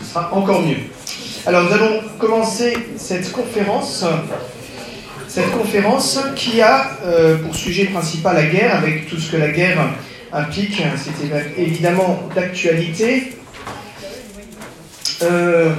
[0.00, 0.76] ce sera encore mieux.
[1.44, 4.04] Alors nous allons commencer cette conférence,
[5.26, 9.48] cette conférence qui a euh, pour sujet principal la guerre, avec tout ce que la
[9.48, 9.78] guerre
[10.32, 10.80] implique.
[10.96, 13.32] C'était évidemment d'actualité.
[15.22, 15.70] Euh,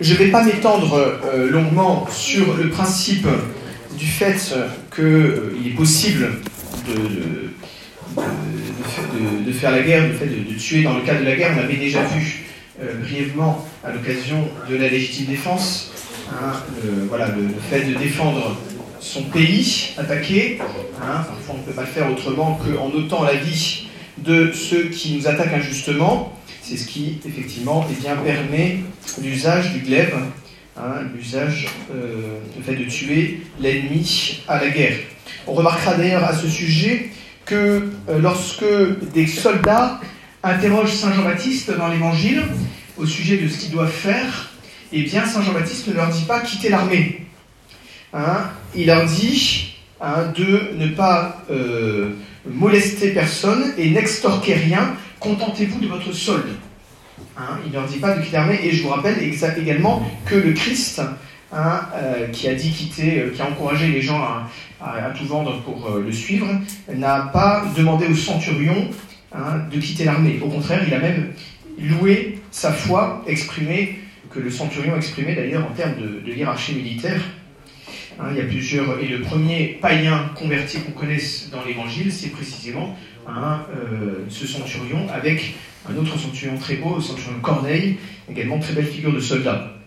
[0.00, 3.26] je ne vais pas m'étendre euh, longuement sur le principe
[3.98, 4.54] du fait
[4.94, 6.30] qu'il est possible
[6.86, 7.50] de,
[9.52, 11.52] faire la guerre, le fait de, tuer dans le cadre de la guerre.
[11.54, 12.44] On l'avait déjà vu
[12.82, 15.92] euh, brièvement à l'occasion de la légitime défense.
[16.30, 16.52] Hein,
[17.08, 18.56] voilà, le, fait de défendre
[19.00, 20.58] son pays attaqué.
[21.02, 24.84] Hein, parfois, on ne peut pas le faire autrement qu'en notant la vie de ceux
[24.84, 26.32] qui nous attaquent injustement.
[26.62, 28.80] C'est ce qui, effectivement, eh bien, permet
[29.22, 30.14] l'usage du glaive,
[30.76, 30.82] hein,
[31.14, 34.98] l'usage, euh, le fait de tuer l'ennemi à la guerre.
[35.46, 37.08] On remarquera d'ailleurs à ce sujet
[37.48, 38.64] que euh, lorsque
[39.14, 40.00] des soldats
[40.42, 42.42] interrogent Saint Jean-Baptiste dans l'Évangile
[42.96, 44.50] au sujet de ce qu'ils doivent faire,
[44.92, 47.26] eh bien Saint Jean-Baptiste ne leur dit pas quitter l'armée.
[48.12, 52.10] Hein, il leur dit hein, de ne pas euh,
[52.46, 56.50] molester personne et n'extorquer rien, contentez-vous de votre solde.
[57.36, 59.16] Hein, il ne leur dit pas de quitter l'armée, et je vous rappelle
[59.58, 61.00] également que le Christ,
[61.54, 64.22] euh, qui a dit quitter, qui a encouragé les gens
[64.80, 66.46] à, tout vendre pour euh, le suivre,
[66.94, 68.90] n'a pas demandé au centurion
[69.32, 70.38] hein, de quitter l'armée.
[70.42, 71.32] Au contraire, il a même
[71.78, 73.98] loué sa foi, exprimé,
[74.30, 77.22] que le centurion exprimait d'ailleurs en termes de, hiérarchie militaire.
[78.20, 79.00] Hein, il y a plusieurs.
[79.00, 82.94] Et le premier païen converti qu'on connaisse dans l'évangile, c'est précisément
[83.26, 85.54] hein, euh, ce centurion avec
[85.88, 87.96] un autre centurion très beau, le centurion Corneille,
[88.30, 89.77] également très belle figure de soldat.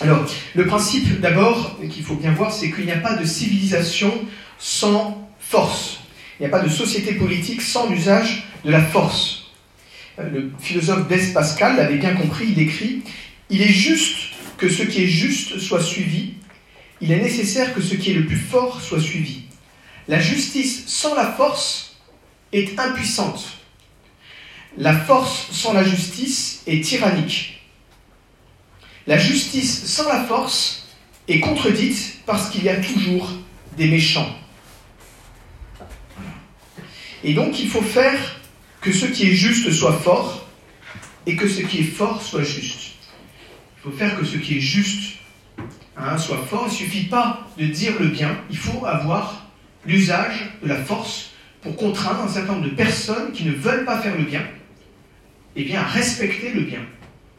[0.00, 4.12] Alors, le principe d'abord qu'il faut bien voir, c'est qu'il n'y a pas de civilisation
[4.58, 6.00] sans force.
[6.38, 9.52] Il n'y a pas de société politique sans l'usage de la force.
[10.18, 13.02] Euh, le philosophe Blaise Pascal l'avait bien compris, il écrit
[13.48, 16.34] Il est juste que ce qui est juste soit suivi,
[17.00, 19.42] il est nécessaire que ce qui est le plus fort soit suivi.
[20.08, 21.96] La justice sans la force
[22.52, 23.58] est impuissante.
[24.78, 27.55] La force sans la justice est tyrannique.
[29.06, 30.88] La justice sans la force
[31.28, 33.30] est contredite parce qu'il y a toujours
[33.76, 34.36] des méchants.
[37.22, 38.40] Et donc il faut faire
[38.80, 40.48] que ce qui est juste soit fort
[41.26, 42.94] et que ce qui est fort soit juste.
[43.78, 45.18] Il faut faire que ce qui est juste
[45.96, 46.64] hein, soit fort.
[46.66, 49.46] Il ne suffit pas de dire le bien, il faut avoir
[49.84, 51.30] l'usage de la force
[51.62, 54.44] pour contraindre un certain nombre de personnes qui ne veulent pas faire le bien,
[55.54, 56.80] eh bien, à respecter le bien.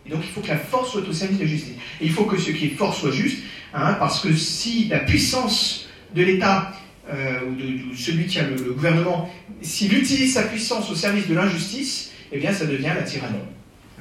[0.08, 1.76] Et donc il faut que la force soit au service de la justice.
[2.02, 3.40] Et il faut que ce qui est fort soit juste,
[3.74, 6.74] hein, parce que si la puissance de l'État
[7.10, 9.30] euh, ou de, celui qui a le, gouvernement,
[9.62, 13.36] s'il utilise sa puissance au service de l'injustice, eh bien ça devient la tyrannie.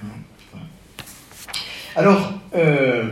[0.02, 0.60] Hein,
[1.96, 3.08] Alors, euh,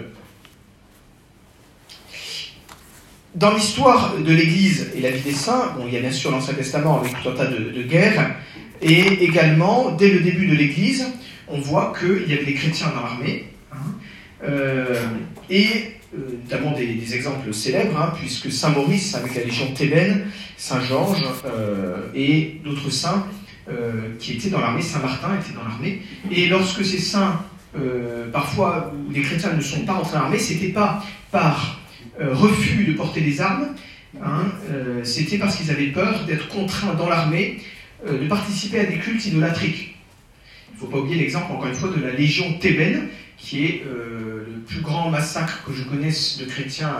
[3.34, 6.30] dans l'histoire de l'Église et la vie des saints, bon, il y a bien sûr
[6.30, 8.36] l'Ancien Testament avec tout un tas de, de guerres,
[8.82, 11.06] et également, dès le début de l'Église,
[11.48, 13.76] on voit qu'il y avait des chrétiens dans l'armée, hein,
[14.44, 15.02] euh,
[15.50, 15.68] et
[16.14, 21.22] euh, notamment des, exemples célèbres, hein, puisque Saint Maurice avec la légion thébaine, Saint Georges
[21.46, 23.26] euh, et d'autres saints
[24.18, 27.40] qui étaient dans l'armée, Saint Martin était dans l'armée, et lorsque ces saints,
[28.30, 31.80] parfois, où les chrétiens ne sont pas entrés dans l'armée, c'était pas par
[32.20, 33.68] refus de porter des armes,
[34.22, 34.52] hein,
[35.02, 37.62] c'était parce qu'ils avaient peur d'être contraints dans l'armée
[38.06, 39.93] de participer à des cultes idolâtriques.
[40.74, 43.08] Il ne faut pas oublier l'exemple, encore une fois, de la Légion thébaine,
[43.38, 46.90] qui est euh, le plus grand massacre que je connaisse de chrétiens,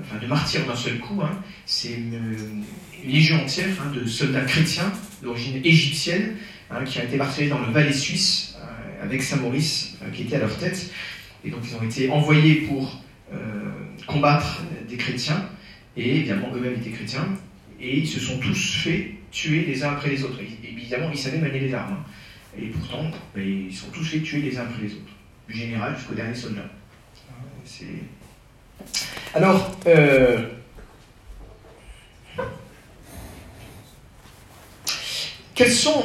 [0.00, 1.20] enfin de martyrs d'un seul coup.
[1.22, 1.30] Hein.
[1.66, 2.64] C'est une,
[3.06, 4.92] légion entière hein, de soldats chrétiens
[5.22, 6.34] d'origine égyptienne
[6.68, 10.22] hein, qui a été martyrisés dans le Valais suisse euh, avec Saint Maurice euh, qui
[10.22, 10.90] était à leur tête.
[11.44, 13.04] Et donc ils ont été envoyés pour
[14.06, 15.48] combattre des chrétiens,
[15.96, 17.28] et évidemment eux-mêmes étaient chrétiens,
[17.78, 20.38] et ils se sont tous fait tuer les uns après les autres.
[20.64, 21.98] Évidemment, ils savaient manier les armes.
[22.60, 25.12] Et pourtant, ben, ils sont tous fait tuer les uns après les autres,
[25.48, 26.68] du général jusqu'au dernier soldat.
[29.34, 30.48] Alors, euh,
[35.54, 36.04] quels sont,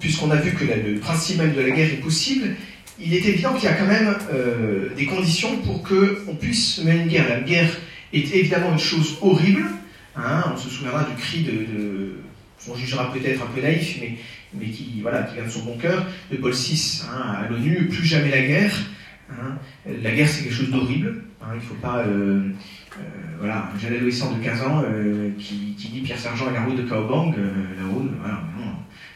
[0.00, 2.56] puisqu'on a vu que le principe même de la guerre est possible,
[2.98, 7.02] il est évident qu'il y a quand même euh, des conditions pour qu'on puisse mener
[7.02, 7.28] une guerre.
[7.28, 7.70] La guerre
[8.12, 9.64] est évidemment une chose horrible.
[10.14, 12.16] Hein, on se souviendra du cri de,
[12.68, 14.18] on jugera peut-être un peu naïf, mais
[14.54, 17.88] mais qui, voilà, qui vient de son bon cœur, de Paul VI hein, à l'ONU,
[17.88, 18.74] plus jamais la guerre.
[19.30, 19.58] Hein.
[20.02, 21.24] La guerre, c'est quelque chose d'horrible.
[21.40, 21.48] Hein.
[21.54, 22.50] il ne faut pas, euh,
[23.38, 24.84] voilà, un jeune adolescent de 15 ans
[25.38, 28.42] qui, dit Pierre Sergent et la route de Kaobang, la route, voilà,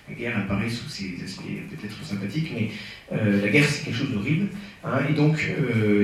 [0.09, 2.71] la guerre apparaît sous ses aspects peut-être sympathiques, mais
[3.11, 4.49] la guerre c'est quelque chose d'horrible.
[5.09, 5.47] Et donc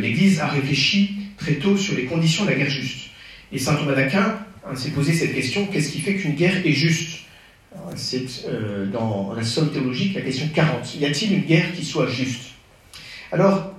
[0.00, 3.10] l'Église a réfléchi très tôt sur les conditions de la guerre juste.
[3.50, 4.38] Et saint Thomas d'Aquin
[4.74, 7.22] s'est posé cette question qu'est-ce qui fait qu'une guerre est juste?
[7.96, 10.96] C'est euh, dans la somme théologique la question 40.
[11.00, 12.52] Y a-t-il une guerre qui soit juste?
[13.30, 13.72] Alors,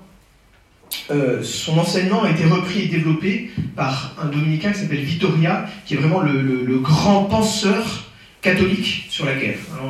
[1.10, 5.96] euh, son enseignement a été repris et développé par un dominicain qui s'appelle Vittoria, qui
[5.96, 8.12] est vraiment le, grand penseur
[8.42, 9.86] catholique sur la guerre hein,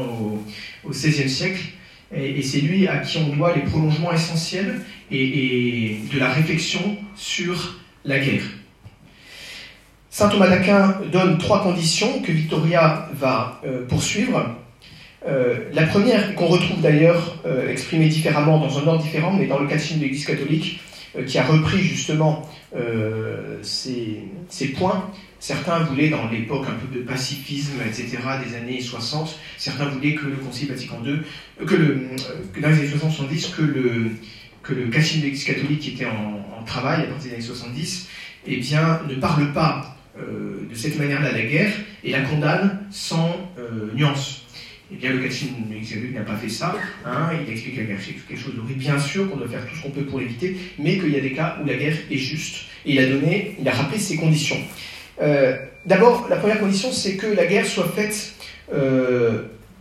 [0.83, 1.63] au XVIe siècle.
[2.15, 7.79] Et, c'est lui à qui on doit les prolongements essentiels et de la réflexion sur
[8.05, 8.43] la guerre.
[10.13, 14.45] Saint Thomas d'Aquin donne trois conditions que Victoria va euh, poursuivre.
[15.27, 19.57] Euh, la première, qu'on retrouve d'ailleurs euh, exprimée différemment, dans un ordre différent, mais dans
[19.57, 20.81] le catéchisme de l'Église catholique,
[21.25, 22.47] qui a repris justement
[23.63, 25.09] ces, points.
[25.39, 28.17] Certains voulaient, dans l'époque un peu de pacifisme, etc.,
[28.47, 31.21] des années 60, certains voulaient que le Concile Vatican II,
[31.65, 34.11] que, dans les années 70, que le,
[34.61, 37.45] que le catéchisme de l'Église catholique qui était en, en, travail à partir des années
[37.45, 38.07] 70,
[38.45, 41.71] eh bien, ne parle pas euh, de cette manière-là la guerre
[42.03, 44.45] et la condamne sans euh, nuance.
[44.91, 45.55] Eh bien, le catéchisme
[46.13, 46.75] n'a pas fait ça.
[47.03, 48.79] Hein, il explique la guerre c'est quelque chose d'horrible.
[48.79, 51.19] Bien sûr qu'on doit faire tout ce qu'on peut pour l'éviter, mais qu'il y a
[51.19, 52.65] des cas où la guerre est juste.
[52.85, 54.57] Et il a donné, il a rappelé ses conditions.
[55.21, 55.57] Euh,
[55.87, 58.35] d'abord, la première condition, c'est que la guerre soit faite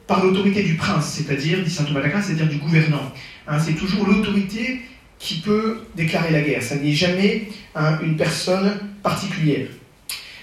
[0.06, 3.12] par l'autorité du prince, c'est-à-dire, dit saint Thomas d'Aquin, c'est-à-dire du gouvernant.
[3.46, 4.81] Hein, c'est toujours l'autorité
[5.19, 6.62] qui peut déclarer la guerre.
[6.62, 9.69] Ça n'est jamais hein, une personne particulière.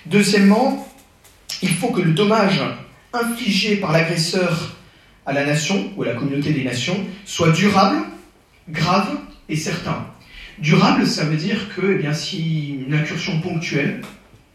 [0.06, 0.88] Deuxièmement,
[1.62, 2.62] il faut que le dommage
[3.13, 4.75] infligé par l'agresseur
[5.25, 7.98] à la nation ou à la communauté des nations soit durable,
[8.69, 9.18] grave
[9.48, 10.07] et certain.
[10.60, 14.01] Durable, ça veut dire que eh bien, si une incursion ponctuelle,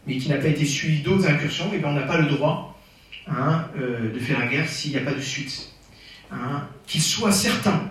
[0.07, 2.79] mais qui n'a pas été suivie d'autres incursions, eh bien, on n'a pas le droit
[3.27, 5.69] hein, euh, de faire la guerre s'il n'y a pas de suite.
[6.31, 6.67] Hein.
[6.85, 7.89] Qu'il soit certain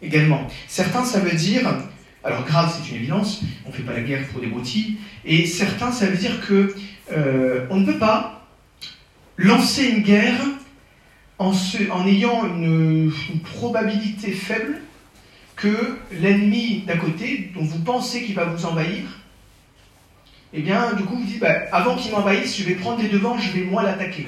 [0.00, 0.46] également.
[0.66, 1.68] Certain, ça veut dire
[2.24, 4.96] alors grave, c'est une évidence, on ne fait pas la guerre pour des broutilles.
[5.24, 6.72] Et certain, ça veut dire que
[7.12, 8.46] euh, on ne peut pas
[9.36, 10.40] lancer une guerre
[11.38, 11.52] en,
[12.06, 13.12] ayant une,
[13.44, 14.80] probabilité faible
[15.56, 19.02] que l'ennemi d'à côté, dont vous pensez qu'il va vous envahir,
[20.52, 23.38] eh bien, du coup, vous dites, bah, avant qu'il m'envahisse, je vais prendre les devants,
[23.38, 24.26] je vais moi l'attaquer.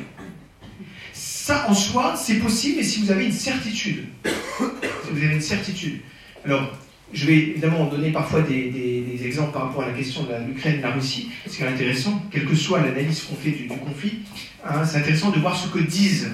[1.12, 4.06] Ça, en soi, c'est possible, mais si vous avez une certitude.
[4.24, 6.00] si vous avez une certitude.
[6.44, 6.72] Alors,
[7.12, 10.78] je vais évidemment donner parfois des, exemples par rapport à la question de l'Ukraine et
[10.78, 11.30] de la Russie.
[11.46, 14.18] C'est intéressant, quelle que soit l'analyse qu'on fait du, conflit,
[14.64, 16.30] hein, c'est intéressant de voir ce que disent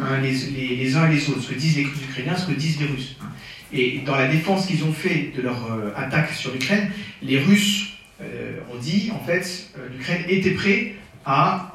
[0.00, 2.86] hein, les, uns et les autres, ce que disent les Ukrainiens, ce que disent les
[2.86, 3.16] Russes.
[3.20, 3.26] Hein.
[3.72, 6.90] Et dans la défense qu'ils ont fait de leur euh, attaque sur l'Ukraine,
[7.22, 10.94] les Russes euh, ont dit, en fait, euh, l'Ukraine était prête
[11.24, 11.74] à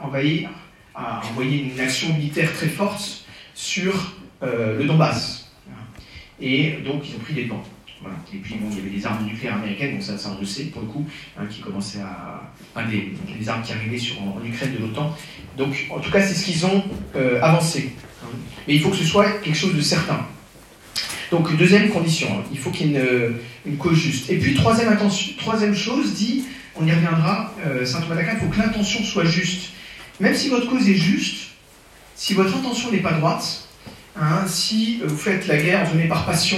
[0.98, 5.52] à envoyer une action militaire très forte sur le Donbass.
[6.40, 7.64] Et donc, ils ont pris les devants.
[8.34, 10.82] Et puis, bon, il y avait des armes nucléaires américaines, donc ça, ça on pour
[10.82, 11.06] le coup,
[11.38, 12.42] hein, qui commençaient à.
[12.74, 15.16] Enfin, des, armes qui arrivaient sur, en, Ukraine de l'OTAN.
[15.58, 16.84] Donc, en tout cas, c'est ce qu'ils ont
[17.16, 17.94] euh, avancé.
[18.24, 18.28] Hein.
[18.68, 20.26] Mais il faut que ce soit quelque chose de certain.
[21.32, 24.30] Donc, deuxième condition, hein, il faut qu'il y ait une, une, cause juste.
[24.30, 26.46] Et puis, troisième, attention, troisième chose, dit,
[26.76, 29.72] on y reviendra, euh, Saint Thomas d'Aquin, il faut que l'intention soit juste.
[30.20, 31.52] Même si votre cause est juste,
[32.16, 33.68] si votre intention n'est pas droite,
[34.48, 36.58] si vous faites la guerre en par passion,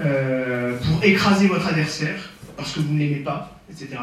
[0.00, 3.96] euh, pour écraser votre adversaire, parce que vous ne l'aimez pas, etc.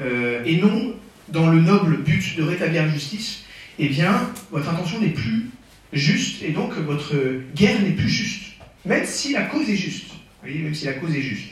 [0.00, 0.94] Euh, et non
[1.28, 3.44] dans le noble but de rétablir la justice,
[3.78, 5.50] eh bien, votre intention n'est plus
[5.92, 7.14] juste, et donc votre
[7.54, 8.42] guerre n'est plus juste,
[8.84, 10.08] même si la cause est juste.
[10.08, 11.48] Vous voyez, même si la cause est juste.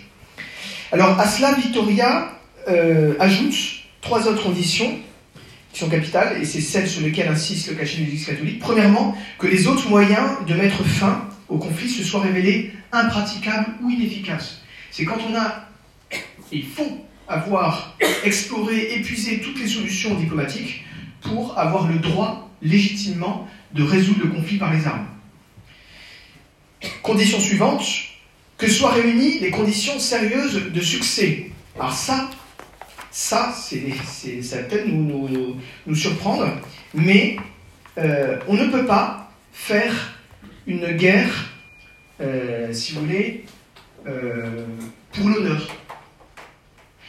[0.93, 3.55] Alors, à cela, Victoria euh, ajoute
[4.03, 4.99] trois autres conditions
[5.73, 8.59] qui sont capitales, et c'est celles sur lesquelles insiste le cachet du catholique.
[8.59, 13.91] Premièrement, que les autres moyens de mettre fin au conflit se soient révélés impraticable ou
[13.91, 14.63] inefficace.
[14.91, 15.69] C'est quand on a,
[16.51, 20.85] il faut avoir exploré, épuisé toutes les solutions diplomatiques
[21.21, 25.07] pour avoir le droit légitimement de résoudre le conflit par les armes.
[27.03, 27.85] Condition suivante,
[28.57, 31.51] que soient réunies les conditions sérieuses de succès.
[31.77, 32.31] Alors ça,
[33.11, 35.57] ça, c'est, ça peut nous, nous,
[35.87, 36.47] nous, surprendre,
[36.95, 37.37] mais
[37.99, 40.12] euh, on ne peut pas faire
[40.67, 41.53] une guerre
[42.21, 43.45] euh, si vous voulez,
[44.07, 44.65] euh,
[45.13, 45.67] pour l'honneur.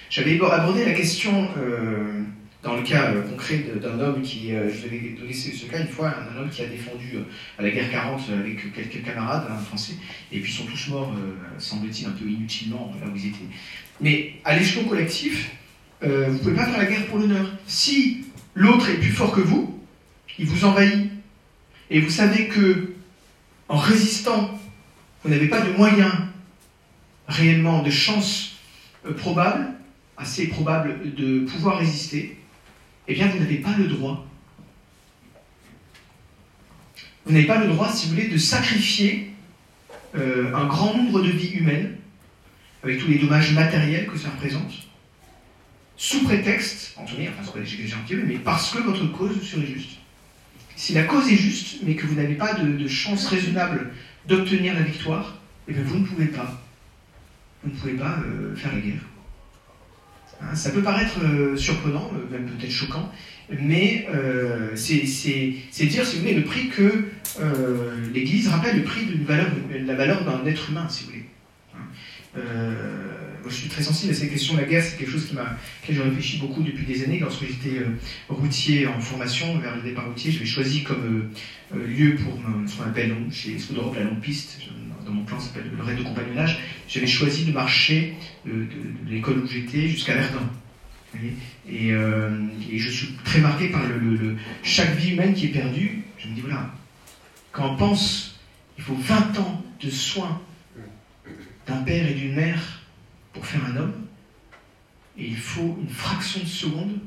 [0.10, 2.22] J'avais abordé la question euh,
[2.62, 6.10] dans le cas concret d'un homme qui, je vous avais donné ce, cas une fois,
[6.10, 7.18] un, homme qui a défendu
[7.58, 9.94] à la guerre 40 avec quelques camarades un français,
[10.32, 11.14] et puis ils sont tous morts,
[11.58, 13.38] semble-t-il, un peu inutilement là où ils étaient.
[14.00, 15.52] Mais à l'échelon collectif,
[16.02, 17.52] vous ne pouvez pas faire la guerre pour l'honneur.
[17.66, 19.80] Si l'autre est plus fort que vous,
[20.40, 21.10] il vous envahit.
[21.90, 22.93] Et vous savez que
[23.70, 24.60] en résistant,
[25.24, 26.14] vous n'avez pas de moyens
[27.28, 28.58] réellement, de chance
[29.06, 29.74] euh, probable,
[30.18, 32.38] assez probable de pouvoir résister,
[33.08, 34.26] eh bien vous n'avez pas le droit.
[37.26, 39.34] Vous n'avez pas le droit, si vous voulez, de sacrifier
[40.16, 41.98] euh, un grand nombre de vies humaines,
[42.84, 44.74] avec tous les dommages matériels que ça représente,
[45.96, 50.00] sous prétexte, Anthony, enfin, j'ai un mais parce que votre cause serait juste.
[50.76, 53.92] Si la cause est juste, mais que vous n'avez pas de, chance raisonnable
[54.28, 55.38] d'obtenir la victoire,
[55.68, 56.62] eh bien vous ne pouvez pas.
[57.64, 59.02] Vous ne pouvez pas euh, faire la guerre.
[60.42, 63.12] Hein, ça peut paraître euh, surprenant, euh, même peut-être choquant,
[63.50, 64.08] mais
[64.76, 67.06] c'est dire, si vous voulez, le prix que
[68.14, 71.26] l'Église rappelle le prix de la valeur d'un être humain, si vous voulez.
[71.76, 72.40] Hein,
[73.48, 74.56] je suis très sensible à cette question.
[74.56, 77.20] La guerre, c'est quelque chose qui m'a, que j'ai réfléchi beaucoup depuis des années.
[77.20, 77.98] Lorsque j'étais euh,
[78.30, 81.32] routier en formation, vers le départ routier, j'avais choisi comme
[81.74, 84.60] euh, euh, lieu pour ce qu'on appelle chez Sud la longue piste.
[85.06, 86.60] Dans mon plan, ça s'appelle le raid de compagnonnage.
[86.88, 88.14] J'avais choisi de marcher
[88.46, 88.68] de,
[89.10, 90.50] l'école où j'étais jusqu'à Verdun.
[91.70, 96.04] Et, je suis très marqué par le, chaque vie humaine qui est perdue.
[96.18, 96.74] Je me dis, voilà,
[97.52, 98.40] quand on pense,
[98.78, 100.42] il faut 20 ans de soins
[101.68, 102.83] d'un père et d'une mère
[103.34, 103.94] pour faire un homme,
[105.18, 107.00] et il faut une fraction de seconde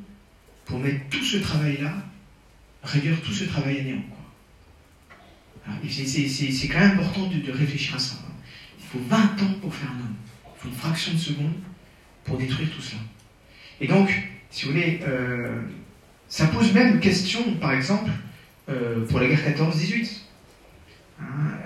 [0.65, 1.93] pour mettre tout ce travail-là,
[2.83, 4.03] réduire tout ce travail à néant.
[5.89, 8.17] C'est quand même important de, réfléchir à ça.
[8.17, 8.33] Hein.
[8.79, 10.15] Il faut 20 ans pour faire un homme.
[10.45, 11.55] Il faut une fraction de seconde
[12.25, 13.01] pour détruire tout cela.
[13.81, 14.11] Et donc,
[14.51, 15.63] si vous voulez, euh,
[16.29, 18.11] ça pose même question, par exemple,
[18.69, 20.21] euh, pour la guerre 14-18.
[21.21, 21.25] Hein,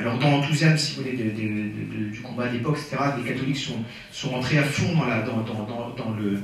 [0.00, 4.30] alors dans l'enthousiasme, si vous voulez, du combat à l'époque, etc., les catholiques sont, sont
[4.30, 6.40] rentrés à fond dans la, dans, le,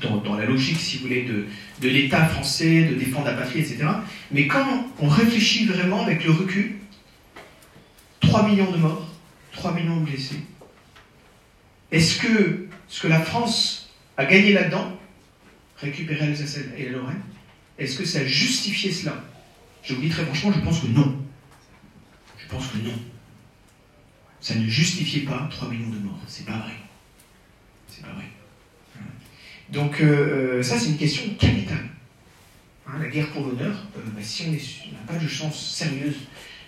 [0.00, 1.46] dans, la logique, si vous voulez, de,
[1.80, 3.84] de l'État français, de défendre la patrie, etc.
[4.30, 4.64] Mais quand
[5.00, 6.76] on réfléchit vraiment avec le recul,
[8.20, 9.08] 3 millions de morts,
[9.54, 10.40] 3 millions de blessés,
[11.90, 14.96] est-ce que ce que la France a gagné là-dedans,
[15.78, 17.22] récupérer Alsace et la Lorraine,
[17.76, 19.20] est-ce que ça a justifié cela?
[19.82, 21.21] Je vous dis très franchement, je pense que non.
[22.52, 22.92] Je pense que non.
[24.40, 26.18] Ça ne justifiait pas 3 millions de morts.
[26.26, 26.72] C'est pas vrai.
[27.88, 28.24] C'est pas vrai.
[28.98, 29.04] Hein.
[29.70, 31.88] Donc, euh, euh, ça, c'est une question capitale.
[32.86, 34.58] Hein, la guerre pour l'honneur, euh, bah, si on n'a
[35.06, 36.16] pas de chance sérieuse,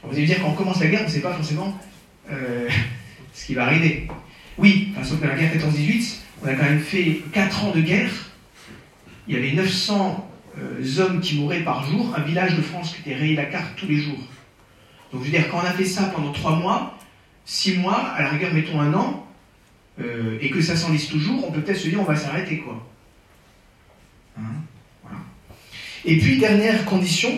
[0.03, 1.79] vous allez dire, quand on commence la guerre, on ne sait pas forcément
[3.35, 4.09] ce qui va arriver.
[4.57, 8.11] Oui, sauf que la guerre 14-18, on a quand même fait 4 ans de guerre.
[9.29, 10.31] Il y avait 900
[10.99, 13.87] hommes qui mouraient par jour, un village de France qui était rayé la carte tous
[13.87, 14.21] les jours.
[15.15, 16.99] Donc je veux dire, quand on a fait ça pendant trois mois,
[17.45, 19.25] six mois, à la rigueur, mettons un an,
[20.01, 22.85] euh, et que ça s'enlise toujours, on peut peut-être se dire on va s'arrêter quoi.
[24.37, 24.57] Hein,
[25.05, 25.19] voilà.
[26.05, 27.31] Et puis, dernière condition,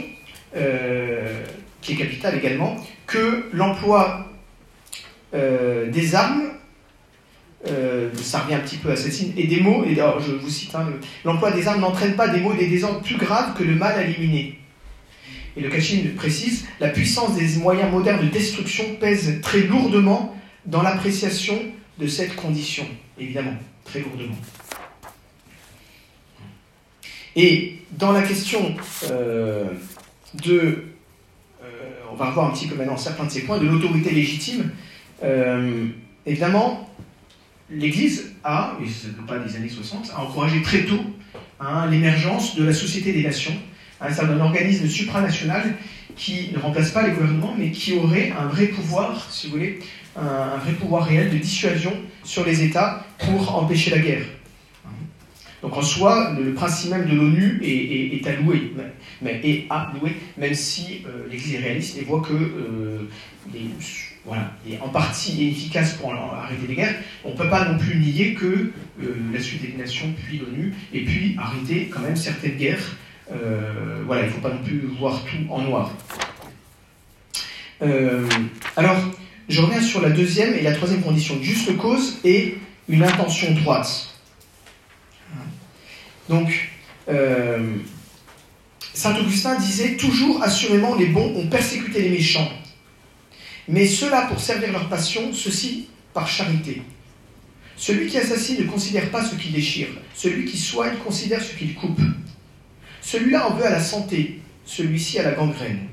[0.57, 1.45] euh,
[1.83, 4.33] qui est capitale également, que l'emploi
[5.35, 6.45] euh, des armes,
[8.23, 10.87] ça revient un petit peu à Cécile, et des mots, et je vous cite, hein,
[11.25, 13.99] l'emploi des armes n'entraîne pas des mots et des désordres plus graves que le mal
[13.99, 14.61] à éliminer.
[15.57, 20.37] Et le Kachin précise, la puissance des moyens modernes de destruction pèse très lourdement
[20.67, 21.59] dans l'appréciation
[21.99, 22.85] de cette condition,
[23.19, 24.37] évidemment, très lourdement.
[27.37, 28.75] Et dans la question
[29.11, 29.65] euh,
[30.45, 30.85] de,
[31.63, 31.67] euh,
[32.13, 34.71] on va revoir un petit peu maintenant certains de ces points, de l'autorité légitime,
[35.23, 35.87] euh,
[36.27, 36.91] évidemment,
[37.71, 41.01] l'Église a, et ce n'est pas des années 60, a encouragé très tôt
[41.61, 43.57] hein, l'émergence de la Société des Nations,
[44.11, 45.75] c'est un organisme supranational
[46.17, 49.79] qui ne remplace pas les gouvernements, mais qui aurait un vrai pouvoir, si vous voulez,
[50.17, 51.93] un, vrai pouvoir réel de dissuasion
[52.25, 54.25] sur les États pour empêcher la guerre.
[55.63, 58.73] Donc en soi, le, principe même de l'ONU est, est, alloué,
[59.23, 63.09] mais, est alloué, même si euh, l'Église est réaliste et voit que euh,
[64.25, 66.97] voilà, est en partie efficace pour arrêter les guerres.
[67.25, 70.75] On ne peut pas non plus nier que euh, la suite des Nations, puis l'ONU,
[70.93, 72.97] et puis arrêter quand même certaines guerres
[73.33, 75.91] euh, voilà, il ne faut pas non plus voir tout en noir.
[77.83, 78.27] Euh,
[78.77, 78.97] alors,
[79.49, 81.41] je reviens sur la deuxième et la troisième condition.
[81.43, 84.09] Juste cause et une intention droite.
[86.29, 86.71] Donc,
[87.09, 87.77] euh,
[88.93, 92.51] Saint Augustin disait toujours assurément les bons ont persécuté les méchants,
[93.69, 96.83] mais cela pour servir leur passion, ceci par charité.
[97.77, 101.75] Celui qui assassine ne considère pas ce qu'il déchire, celui qui soigne considère ce qu'il
[101.75, 102.01] coupe.
[103.07, 105.87] Celui-là en veut à la santé, celui-ci à la gangrène.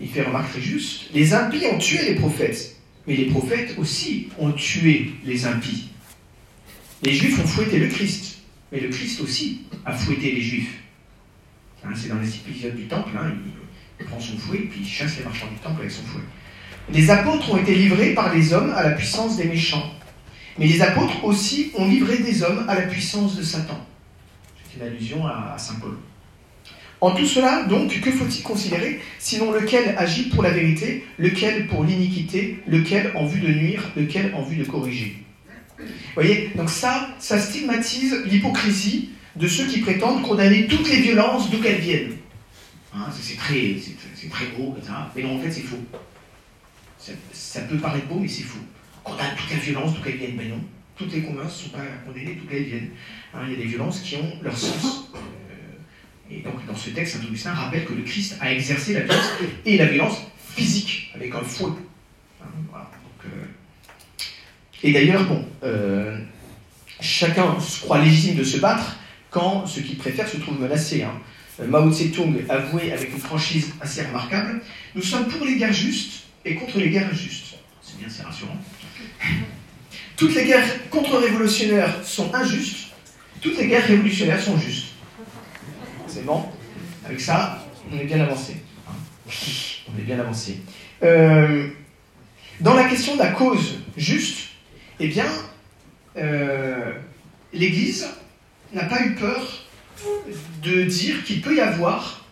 [0.00, 2.74] Il fait remarque très juste, les impies ont tué les prophètes,
[3.06, 5.90] mais les prophètes aussi ont tué les impies.
[7.04, 8.38] Les Juifs ont fouetté le Christ,
[8.72, 10.74] mais le Christ aussi a fouetté les Juifs.
[11.84, 13.32] Hein, c'est dans les épisodes du temple, hein,
[14.00, 16.24] il prend son fouet, puis il chasse les marchands du temple avec son fouet.
[16.92, 19.88] Les apôtres ont été livrés par les hommes à la puissance des méchants.
[20.58, 23.86] Mais les apôtres aussi ont livré des hommes à la puissance de Satan.
[24.76, 25.96] Une allusion à, Saint Paul.
[27.00, 31.84] En tout cela, donc, que faut-il considérer sinon lequel agit pour la vérité, lequel pour
[31.84, 35.22] l'iniquité, lequel en vue de nuire, lequel en vue de corriger?
[35.78, 41.50] Vous voyez, donc ça, ça stigmatise l'hypocrisie de ceux qui prétendent condamner toutes les violences
[41.50, 42.16] d'où qu'elles viennent.
[42.94, 43.76] Hein, c'est très,
[44.30, 44.74] très gros,
[45.14, 45.82] mais non, en fait, c'est faux.
[47.32, 48.64] Ça, peut paraître beau, mais c'est faux.
[49.02, 50.60] Condamne toute la violence d'où qu'elles viennent, ben non.
[50.96, 52.90] Toutes les violences ne sont pas condamnées d'où qu'elles viennent.
[53.34, 55.10] Hein, il y a des violences qui ont leur sens.
[55.14, 59.00] Euh, et donc, dans ce texte, Saint Augustin rappelle que le Christ a exercé la
[59.00, 59.32] violence
[59.64, 60.18] et la violence
[60.54, 61.72] physique, avec un fouet.
[62.40, 62.46] Hein,
[63.24, 63.28] euh,
[64.82, 65.26] et d'ailleurs,
[65.64, 66.18] euh,
[67.00, 68.96] chacun se croit légitime de se battre
[69.30, 71.02] quand ce qu'il préfère se trouve menacé.
[71.02, 71.20] Hein.
[71.66, 74.60] Mao Tse-tung avouait avec une franchise assez remarquable
[74.94, 77.56] Nous sommes pour les guerres justes et contre les guerres injustes.
[77.80, 78.58] C'est bien, c'est rassurant.
[80.16, 82.88] Toutes les guerres contre-révolutionnaires sont injustes,
[83.40, 84.92] toutes les guerres révolutionnaires sont justes.
[86.06, 86.44] C'est bon?
[87.04, 88.56] Avec ça, on est bien avancé.
[89.26, 90.60] On est bien avancé.
[91.02, 91.68] Euh,
[92.60, 94.48] dans la question de la cause juste,
[95.00, 95.26] eh bien,
[96.16, 96.92] euh,
[97.52, 98.06] l'Église
[98.72, 99.66] n'a pas eu peur
[100.62, 102.24] de dire qu'il peut y avoir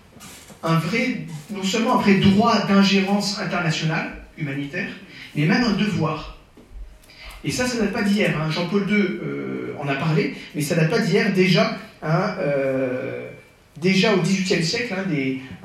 [0.62, 4.91] un vrai, non seulement un vrai droit d'ingérence internationale, humanitaire,
[5.35, 6.39] mais même un devoir.
[7.44, 8.34] Et ça, ça date pas d'hier.
[8.40, 8.50] Hein.
[8.50, 11.32] Jean-Paul II euh, en a parlé, mais ça date pas d'hier.
[11.32, 13.28] Déjà, hein, euh,
[13.80, 15.04] déjà au XVIIIe siècle, hein,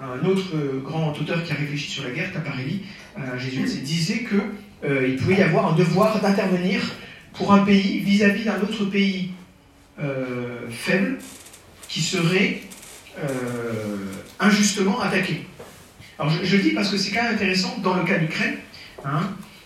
[0.01, 2.83] un autre euh, grand auteur qui a réfléchi sur la guerre, Taparelli,
[3.15, 6.81] un jésuite, disait qu'il pouvait y avoir un devoir d'intervenir
[7.33, 9.31] pour un pays vis-à-vis d'un autre pays
[10.69, 11.17] faible
[11.87, 12.61] qui serait
[14.39, 15.41] injustement attaqué.
[16.19, 18.57] Alors je, je, dis parce que c'est quand même intéressant dans le cas d'Ukraine,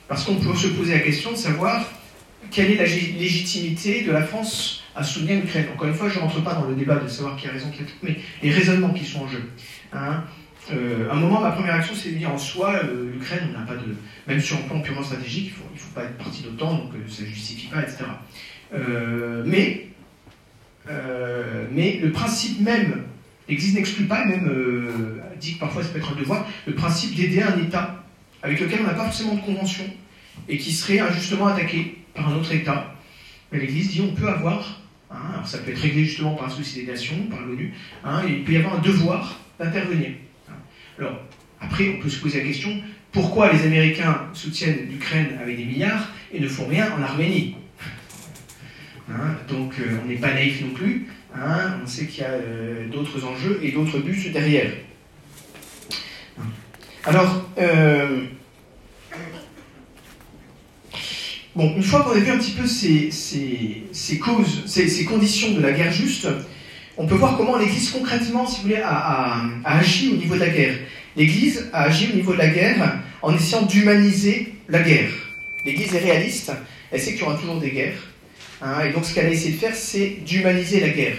[0.07, 1.85] parce qu'on peut se poser la question de savoir
[2.51, 5.68] quelle est la légitimité de la France à soutenir l'Ukraine?
[5.74, 7.70] Encore une fois, je ne rentre pas dans le débat de savoir qui a raison,
[7.72, 9.50] qui a tout, mais les raisonnements qui sont en jeu.
[9.94, 10.24] Hein.
[10.72, 13.59] Euh, à un moment, ma première action, c'est de dire en soi, euh, l'Ukraine, on
[13.59, 13.96] n'a pas de.
[14.27, 17.09] Même sur un plan purement stratégique, il ne faut, pas être parti d'OTAN, donc euh,
[17.09, 18.03] ça ne justifie pas, etc.
[19.46, 19.87] mais,
[21.72, 23.03] mais le principe même
[23.50, 24.50] L'Église n'exclut pas, même
[25.42, 28.01] dit que parfois ça peut être un devoir, le principe d'aider un État
[28.44, 29.83] avec lequel on n'a pas forcément de convention
[30.48, 32.93] et qui serait injustement attaqué par un autre État.
[33.51, 36.50] Mais l'Église dit on peut avoir, hein, alors ça peut être réglé justement par un
[36.50, 40.11] souci des nations, par l'ONU, hein, il peut y avoir un devoir d'intervenir.
[40.50, 40.53] Hein.
[41.00, 41.19] Alors,
[41.59, 42.71] après, on peut se poser la question
[43.11, 47.55] pourquoi les Américains soutiennent l'Ukraine avec des milliards et ne font rien en Arménie?
[49.50, 51.07] Donc, euh, on n'est pas naïf non plus.
[51.35, 54.71] Hein, on sait qu'il y a euh, d'autres enjeux et d'autres buts derrière.
[57.03, 58.21] Alors, euh,
[61.55, 63.09] bon, une fois qu'on a vu un petit peu ces,
[64.20, 66.27] causes, ces, conditions de la guerre juste,
[66.98, 70.50] on peut voir comment l'Église concrètement, si vous voulez, a, agi au niveau de la
[70.50, 70.75] guerre.
[71.16, 75.11] L'Église a agi au niveau de la guerre en essayant d'humaniser la guerre.
[75.66, 76.51] L'Église est réaliste,
[76.92, 78.11] elle sait qu'il y aura toujours des guerres,
[78.61, 81.16] Hein, et donc ce qu'elle a essayé de faire, c'est d'humaniser la guerre.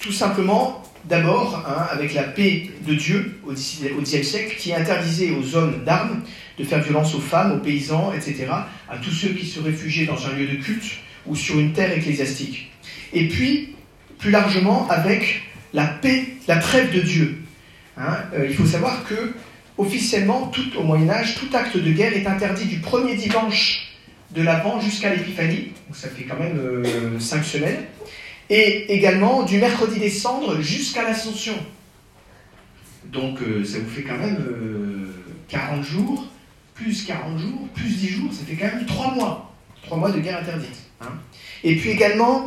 [0.00, 5.56] Tout simplement, d'abord, hein, avec la paix de Dieu au Xe siècle, qui interdisait aux
[5.56, 6.22] hommes d'armes
[6.60, 8.46] de faire violence aux femmes, aux paysans, etc.,
[8.88, 10.92] à tous ceux qui se réfugiaient dans un lieu de culte
[11.26, 12.70] ou sur une terre ecclésiastique.
[13.12, 13.74] Et puis,
[14.18, 15.42] plus largement, avec
[15.72, 17.38] la paix, la trêve de Dieu.
[17.96, 19.32] Hein, euh, il faut savoir que,
[19.78, 23.90] officiellement, au Moyen Âge, tout acte de guerre est interdit du premier dimanche
[24.34, 27.84] de l'Avent jusqu'à l'Épiphanie, donc ça fait quand même euh, cinq semaines,
[28.48, 31.54] et également du mercredi des cendres jusqu'à l'Ascension.
[33.06, 34.38] Donc euh, ça vous fait quand même
[35.48, 36.28] 40 euh, jours,
[36.82, 39.54] plus 40 jours, plus 10 jours, ça fait quand même 3 mois.
[39.84, 40.76] 3 mois de guerre interdite.
[41.00, 41.12] Hein.
[41.64, 42.44] Et puis également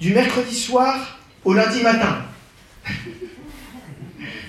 [0.00, 2.18] du mercredi soir au lundi matin.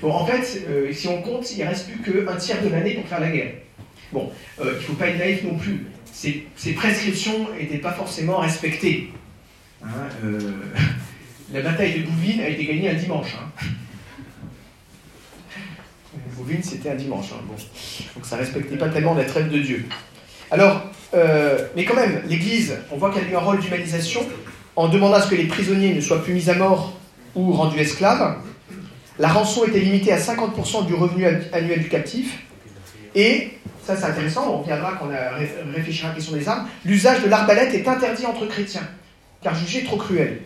[0.02, 3.08] bon, en fait, si on compte, il ne reste plus qu'un tiers de l'année pour
[3.08, 3.54] faire la guerre.
[4.12, 5.86] Bon, il ne faut pas être naïf non plus
[6.56, 9.12] ces, prescriptions n'étaient pas forcément respectées.
[9.84, 9.88] Hein,
[10.24, 10.40] euh,
[11.54, 13.36] la bataille de Bouvines a été gagnée un dimanche.
[13.36, 13.66] Hein.
[16.38, 17.28] Bouvines, c'était un dimanche.
[17.34, 17.44] Hein,
[18.16, 19.86] Donc ça ne respectait pas tellement la trêve de Dieu.
[20.52, 24.22] Alors, euh, mais quand même, l'Église, on voit qu'elle a eu un rôle d'humanisation
[24.76, 26.94] en demandant à ce que les prisonniers ne soient plus mis à mort
[27.36, 28.38] ou rendus esclaves.
[29.20, 32.38] La rançon était limitée à 50% du revenu annuel du captif.
[33.16, 33.52] Et
[33.84, 37.30] ça c'est intéressant, on reviendra quand on réfléchira à la question des armes, l'usage de
[37.30, 38.88] l'arbalète est interdit entre chrétiens.
[39.42, 40.42] car jugée trop cruelle.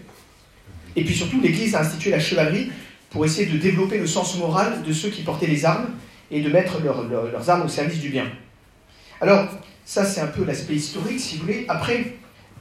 [0.96, 2.72] Et puis surtout, l'Église a institué la chevalerie
[3.12, 5.90] pour essayer de développer le sens moral de ceux qui portaient les armes
[6.32, 8.26] et de mettre leurs armes au service du bien.
[9.20, 9.48] Alors,
[9.86, 11.66] ça c'est un peu l'aspect historique, si vous voulez.
[11.68, 12.16] Après,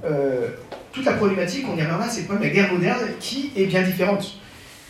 [0.05, 0.49] euh,
[0.93, 3.83] toute la problématique, on y reviendra, c'est quand même la guerre moderne qui est bien
[3.83, 4.37] différente.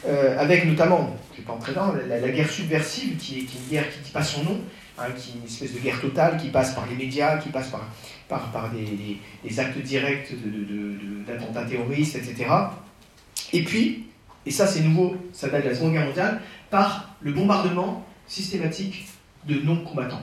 [0.07, 3.71] Euh, avec notamment, je ne vais pas entrer dans, la, guerre subversive, qui est, une
[3.71, 4.61] guerre qui, passe son nom,
[4.99, 7.69] hein, qui est une espèce de guerre totale, qui passe par les médias, qui passe
[7.69, 10.33] par, par, des, actes directs
[11.27, 12.47] d'attentats terroristes, etc.
[13.53, 14.07] Et puis,
[14.47, 19.09] et ça c'est nouveau, ça date de la Seconde Guerre mondiale, par le bombardement systématique
[19.47, 20.23] de non-combattants.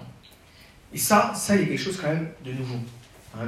[0.93, 2.77] Et ça, ça, il y a quelque chose quand même de nouveau.
[3.35, 3.47] Hein,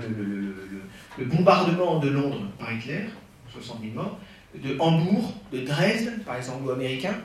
[1.18, 3.06] le, bombardement de Londres par Hitler,
[3.52, 4.20] 60 000 morts,
[4.56, 7.16] de Hambourg, de Dresde, par exemple, anglo-américain,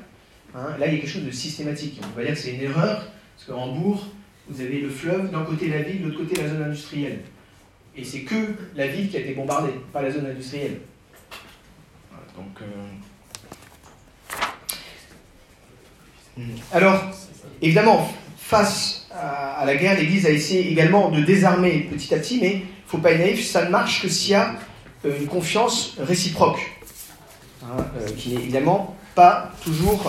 [0.55, 2.01] hein, là, il y a quelque chose de systématique.
[2.03, 4.07] On va dire que c'est une erreur, parce qu'à Hambourg,
[4.49, 7.21] vous avez le fleuve, d'un côté la ville, de l'autre côté la zone industrielle.
[7.97, 10.81] Et c'est que la ville qui a été bombardée, pas la zone industrielle.
[12.37, 12.65] donc, euh,
[16.73, 17.01] Alors,
[17.63, 22.51] évidemment, face à, la guerre, l'Église a essayé également de désarmer petit à petit, mais
[22.51, 24.55] il ne faut pas être naïf, ça ne marche que s'il y a
[25.05, 26.73] euh, une confiance réciproque,
[27.63, 30.09] hein, euh, qui n'est évidemment pas toujours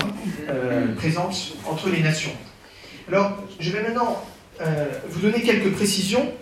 [0.97, 2.31] présente entre les nations.
[3.07, 4.23] Alors, je vais maintenant
[5.09, 6.33] vous donner quelques précisions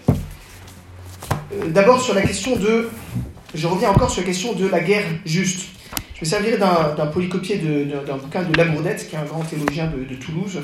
[1.54, 2.90] euh, d'abord sur la question de.
[3.54, 5.68] Je reviens encore sur la question de la guerre juste.
[6.16, 10.16] Je me servirai d'un polycopier d'un bouquin de Labourdette, qui est un grand théologien de,
[10.16, 10.60] Toulouse.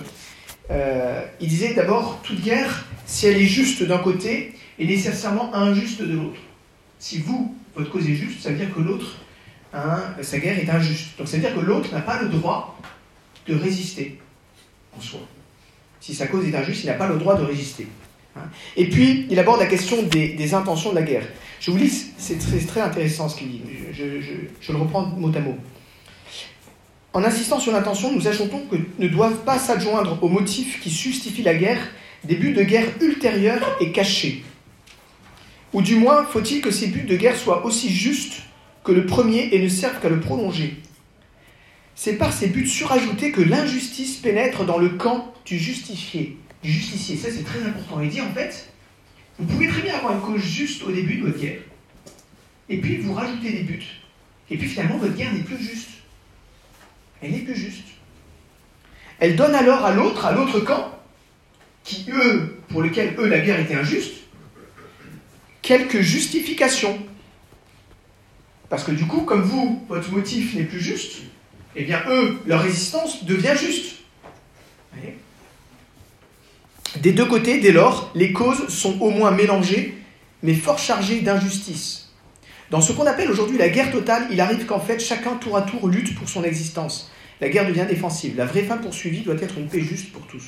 [0.71, 6.01] Euh, il disait d'abord toute guerre, si elle est juste d'un côté, est nécessairement injuste
[6.01, 6.39] de l'autre.
[6.99, 9.17] Si vous, votre cause est juste, ça veut dire que l'autre,
[9.73, 11.17] hein, sa guerre est injuste.
[11.17, 12.79] Donc ça veut dire que l'autre n'a pas le droit
[13.47, 14.19] de résister
[14.97, 15.21] en soi.
[15.99, 17.87] Si sa cause est injuste, il n'a pas le droit de résister.
[18.77, 21.27] Et puis, il aborde la question des, intentions de la guerre.
[21.59, 23.61] Je vous lis, c'est très, intéressant ce qu'il dit.
[23.91, 25.57] Je, le reprends mot à mot.
[27.13, 31.43] En insistant sur l'intention, nous ajoutons que ne doivent pas s'adjoindre aux motifs qui justifient
[31.43, 31.81] la guerre
[32.23, 34.43] des buts de guerre ultérieurs et cachés.
[35.73, 38.43] Ou du moins, faut-il que ces buts de guerre soient aussi justes
[38.83, 40.77] que le premier et ne servent qu'à le prolonger.
[41.95, 47.15] C'est par ces buts surajoutés que l'injustice pénètre dans le camp du justifié du justicier.
[47.17, 48.01] Ça, c'est très important.
[48.01, 48.68] Il dit en fait,
[49.39, 51.61] vous pouvez très bien avoir une cause juste au début de votre guerre,
[52.67, 53.85] et puis vous rajoutez des buts.
[54.49, 55.89] Et puis finalement, votre guerre n'est plus juste.
[57.21, 57.85] Elle n'est plus juste.
[59.19, 60.93] Elle donne alors à l'autre, à l'autre camp,
[61.83, 64.15] qui eux, pour lesquels eux la guerre était injuste,
[65.61, 66.99] quelques justifications.
[68.69, 71.23] Parce que du coup, comme vous, votre motif n'est plus juste,
[71.75, 73.97] eh bien eux, leur résistance devient juste.
[74.91, 75.17] Vous voyez?
[76.97, 79.95] Des deux côtés, dès lors, les causes sont au moins mélangées,
[80.41, 82.11] mais fort chargées d'injustice.
[82.71, 85.63] Dans ce qu'on appelle aujourd'hui la guerre totale, il arrive qu'en fait chacun tour à
[85.63, 87.11] tour lutte pour son existence.
[87.41, 88.35] La guerre devient défensive.
[88.37, 90.43] La vraie fin poursuivie doit être une paix juste pour tous.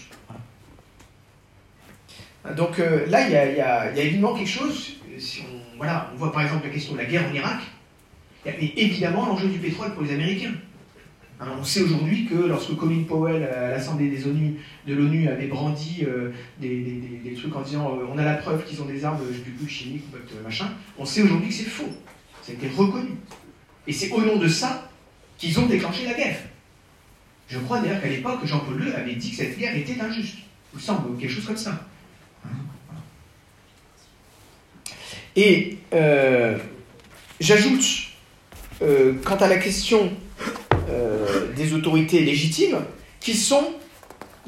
[2.58, 4.98] Donc euh, là, il y, a, évidemment quelque chose.
[5.18, 7.60] Si on, voilà, on voit par exemple la question de la guerre en Irak.
[8.46, 10.54] Il y évidemment l'enjeu du pétrole pour les Américains.
[11.42, 15.48] Hein, on sait aujourd'hui que lorsque Colin Powell, à l'Assemblée des ONU, de l'ONU, avait
[15.48, 19.18] brandi euh, des, trucs en disant euh, on a la preuve qu'ils ont des armes,
[19.34, 21.90] je plus chimiques ou machin, on sait aujourd'hui que c'est faux.
[22.44, 23.10] Ça a été reconnu.
[23.88, 24.88] Et c'est au nom de ça
[25.40, 26.38] qu'ils ont déclenché la guerre.
[27.48, 30.38] Je crois d'ailleurs qu'à l'époque, Jean-Paul II avait dit que cette guerre était injuste.
[30.74, 31.88] Il me semble, quelque chose comme ça.
[35.36, 36.58] Et euh,
[37.40, 38.12] j'ajoute,
[38.80, 40.12] quant à la question
[40.92, 41.21] euh,
[41.56, 42.80] des autorités légitimes,
[43.20, 43.74] qui sont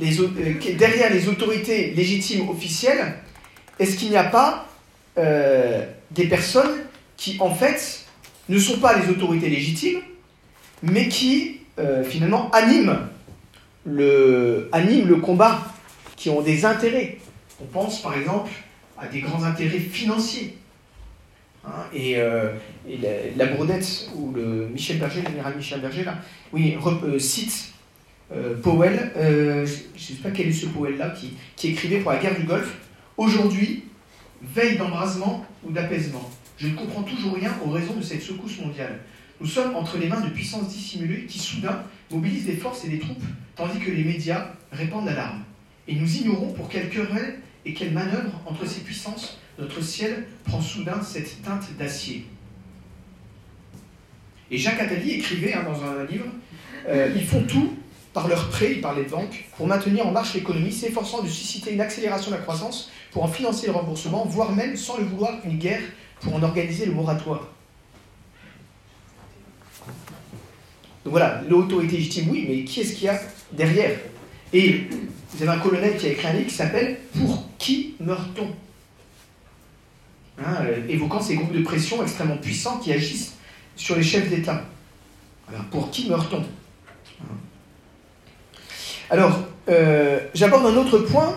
[0.02, 3.16] euh, derrière les autorités légitimes officielles,
[3.80, 4.68] est-ce qu'il n'y a pas
[5.18, 6.72] euh, des personnes
[7.18, 8.06] qui, en fait,
[8.50, 10.02] ne sont pas les autorités légitimes,
[10.82, 11.60] mais qui,
[12.06, 13.08] finalement, animent
[13.86, 15.62] le, animent le combat,
[16.18, 17.18] qui ont des intérêts?
[17.62, 18.52] On pense, par exemple,
[18.98, 20.58] à des grands intérêts financiers.
[21.66, 22.18] Hein, et,
[23.38, 26.18] la, Bourdette, ou le Michel Berger, général Michel Berger, là,
[26.52, 27.74] oui, euh, cite
[28.32, 32.12] euh, Powell, euh, je ne sais pas quel est ce Powell-là, qui, qui, écrivait pour
[32.12, 32.76] la guerre du Golfe
[33.18, 33.86] Aujourd'hui,
[34.42, 36.30] veille d'embrasement ou d'apaisement.
[36.58, 39.00] Je ne comprends toujours rien aux raisons de cette secousse mondiale.
[39.40, 43.00] Nous sommes entre les mains de puissances dissimulées qui, soudain, mobilisent des forces et des
[43.00, 43.24] troupes,
[43.56, 45.44] tandis que les médias répandent l'alarme.
[45.88, 50.62] Et nous ignorons pour quelle querelle et quelle manœuvre entre ces puissances notre ciel prend
[50.62, 52.26] soudain cette teinte d'acier.
[54.52, 56.26] Et Jacques Attali écrivait hein, dans un livre
[56.88, 57.74] euh, Ils font tout
[58.14, 61.82] par leurs prêts, par les banques, pour maintenir en marche l'économie, s'efforçant de susciter une
[61.82, 65.58] accélération de la croissance pour en financer le remboursement, voire même, sans le vouloir, une
[65.58, 65.82] guerre
[66.22, 67.48] pour en organiser le moratoire.
[71.04, 73.20] Donc voilà, l'autorité légitime, oui, mais qui est-ce qu'il y a
[73.52, 73.98] derrière?
[74.54, 74.88] Et
[75.32, 78.50] vous avez un colonel qui a écrit un livre qui s'appelle Pour qui meurt-on?
[80.40, 83.34] Hein, Évoquant ces groupes de pression extrêmement puissants qui agissent
[83.76, 84.64] sur les chefs d'État.
[85.72, 86.44] pour qui meurt-on
[89.10, 91.36] Alors, euh, j'aborde un autre point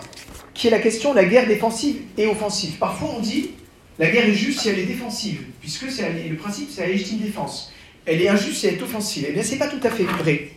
[0.53, 2.77] qui est la question de la guerre défensive et offensive.
[2.79, 3.51] Parfois on dit
[3.99, 7.71] la guerre est juste si elle est défensive, puisque le principe c'est la légitime défense.
[8.05, 9.25] Elle est injuste si elle est offensive.
[9.27, 10.51] Eh bien, c'est pas tout à fait vrai.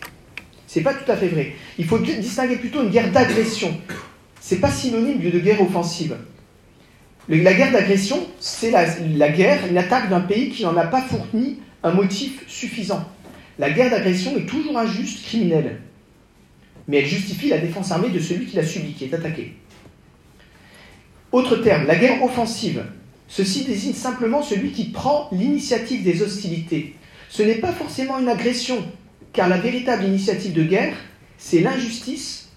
[0.67, 1.53] C'est pas tout à fait vrai.
[1.79, 3.77] Il faut distinguer plutôt une guerre d'agression.
[4.41, 6.17] C'est pas synonyme de guerre offensive.
[7.29, 11.59] La guerre d'agression, c'est la, guerre, une attaque d'un pays qui n'en a pas fourni
[11.83, 13.05] un motif suffisant.
[13.59, 15.81] La guerre d'agression est toujours injuste, criminelle.
[16.89, 19.55] Mais elle justifie la défense armée de celui qui l'a subi, qui est attaqué.
[21.31, 22.85] Autre terme, la guerre offensive.
[23.29, 26.97] Ceci désigne simplement celui qui prend l'initiative des hostilités.
[27.29, 28.85] Ce n'est pas forcément une agression,
[29.33, 30.97] car la véritable initiative de guerre,
[31.39, 32.49] c'est l'injustice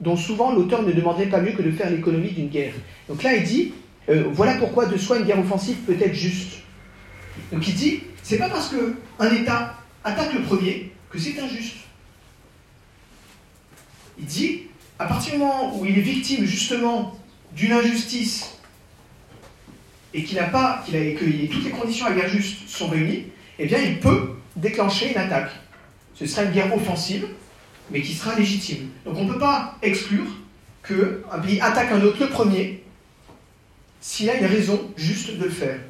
[0.00, 2.74] dont souvent l'auteur ne demanderait pas mieux que de faire l'économie d'une guerre.
[3.08, 3.72] Donc là, il dit,
[4.08, 6.58] euh, voilà pourquoi de soi une guerre offensive peut être juste.
[7.52, 11.76] Donc il dit, c'est pas parce qu'un État attaque le premier que c'est injuste.
[14.18, 14.62] Il dit,
[14.98, 17.18] à partir du moment où il est victime justement
[17.52, 18.58] d'une injustice
[20.12, 23.26] et qu'il n'a pas, qu'il a, que toutes les conditions à guerre juste sont réunies,
[23.58, 25.50] eh bien, il peut déclencher une attaque.
[26.14, 27.26] Ce sera une guerre offensive,
[27.90, 28.90] mais qui sera légitime.
[29.04, 30.26] Donc, on ne peut pas exclure
[30.86, 32.83] qu'un pays attaque un autre le premier
[34.04, 35.80] s'il a une raison juste de le faire.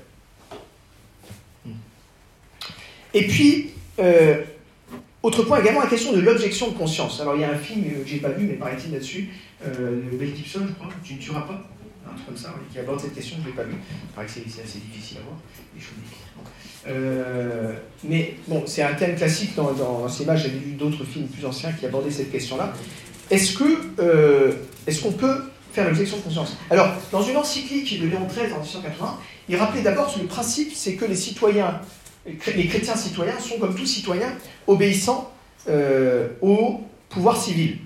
[3.12, 4.40] Et puis, euh,
[5.20, 7.20] autre point également, la question de l'objection de conscience.
[7.20, 9.30] Alors, il y a un film que j'ai pas vu, mais paraît-il là-dessus,
[9.66, 11.68] euh, Bell Gibson, je crois, Tu ne tueras pas,
[12.08, 13.74] un truc comme ça, qui aborde cette question, je ne l'ai pas vu.
[13.74, 15.36] Il paraît que c'est assez difficile à voir,
[16.86, 17.72] euh,
[18.04, 20.36] mais bon, c'est un thème classique dans, dans, cinéma.
[20.36, 22.74] J'avais vu d'autres films plus anciens qui abordaient cette question-là.
[23.30, 23.64] Est-ce que
[23.98, 24.52] euh,
[24.86, 25.44] est-ce qu'on peut
[25.74, 29.82] faire l'objection de conscience Alors, dans une encyclique de Léon XIII en 1880, il rappelait
[29.82, 31.80] d'abord que le principe, c'est que les citoyens,
[32.26, 34.32] les chrétiens citoyens sont comme tous citoyens
[34.66, 35.32] obéissant
[35.68, 37.78] euh, au pouvoir civil.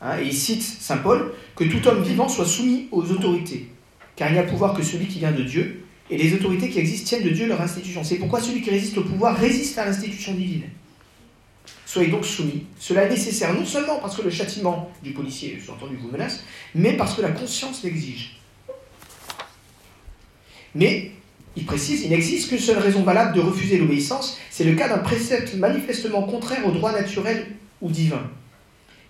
[0.00, 3.68] Hein, et il cite Saint Paul que tout homme vivant soit soumis aux autorités,
[4.16, 6.80] car il n'y a pouvoir que celui qui vient de Dieu, et les autorités qui
[6.80, 8.02] existent tiennent de Dieu leur institution.
[8.02, 10.64] C'est pourquoi celui qui résiste au pouvoir résiste à l'institution divine.
[11.92, 12.64] Soyez donc soumis.
[12.78, 16.42] Cela est nécessaire non seulement parce que le châtiment du policier, sous-entendu, vous menace,
[16.74, 18.40] mais parce que la conscience l'exige.
[20.74, 21.10] Mais,
[21.54, 25.00] il précise, il n'existe qu'une seule raison valable de refuser l'obéissance, c'est le cas d'un
[25.00, 27.44] précepte manifestement contraire au droit naturel
[27.82, 28.22] ou divin.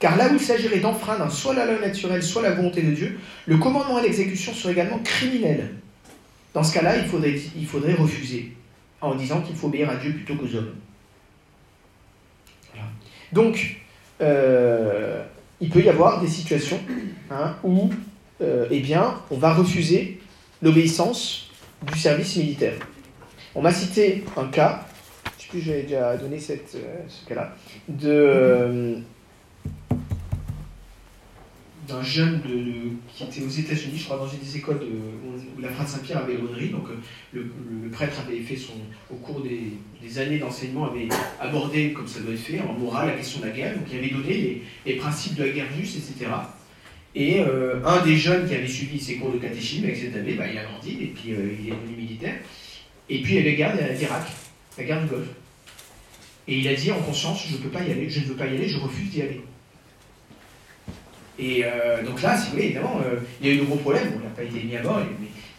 [0.00, 3.16] Car là où il s'agirait d'enfreindre soit la loi naturelle, soit la volonté de Dieu,
[3.46, 5.72] le commandement à l'exécution serait également criminel.
[6.52, 8.56] Dans ce cas-là, il faudrait refuser,
[9.00, 10.74] en disant qu'il faut obéir à Dieu plutôt qu'aux hommes.
[13.32, 13.80] Donc,
[14.20, 15.22] euh,
[15.60, 16.80] il peut y avoir des situations
[17.30, 17.90] hein, où
[18.40, 20.20] euh, eh bien, on va refuser
[20.60, 21.50] l'obéissance
[21.90, 22.74] du service militaire.
[23.54, 24.86] On m'a cité un cas,
[25.24, 26.56] je ne sais plus, j'avais déjà donné euh,
[27.08, 27.54] ce cas-là,
[27.88, 28.98] de,
[31.92, 32.40] d'un jeune
[33.14, 36.34] qui était aux États-Unis, je crois, dans une des écoles où la Frate Saint-Pierre avait
[36.34, 36.70] l'aumônerie.
[36.70, 37.44] Donc, euh,
[37.82, 38.72] le, prêtre avait fait son,
[39.10, 41.08] au cours des, années d'enseignement, avait
[41.40, 43.74] abordé, comme ça doit être fait, en morale, la question de la guerre.
[43.76, 46.30] Donc, il avait donné les, principes de la guerre juste, etc.
[47.14, 50.34] Et euh, un des jeunes qui avait suivi ses cours de catéchisme avec cette année,
[50.34, 52.34] bah, il a grandi et puis euh, il est devenu militaire.
[53.08, 54.26] Et puis, il guerre d'Irak,
[54.78, 55.28] la guerre du Golfe.
[56.48, 58.34] Et il a dit en conscience, je ne peux pas y aller, je ne veux
[58.34, 59.40] pas y aller, je refuse d'y aller.
[61.42, 63.76] Et euh, donc là, si vous voulez, évidemment, euh, il y a eu de gros
[63.76, 64.10] problèmes.
[64.10, 65.00] Bon, il n'a pas été mis à mort,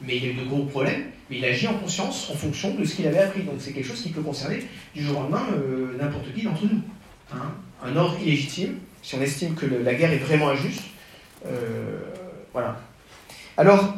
[0.02, 1.04] mais, il y a eu de gros problèmes.
[1.30, 3.42] Mais il agit en conscience en fonction de ce qu'il avait appris.
[3.42, 4.66] Donc c'est quelque chose qui peut concerner
[4.96, 6.82] du jour au lendemain euh, n'importe qui d'entre nous.
[7.34, 7.52] Hein.
[7.84, 10.84] Un ordre illégitime, si on estime que la guerre est vraiment injuste.
[12.54, 12.80] voilà.
[13.58, 13.96] Alors,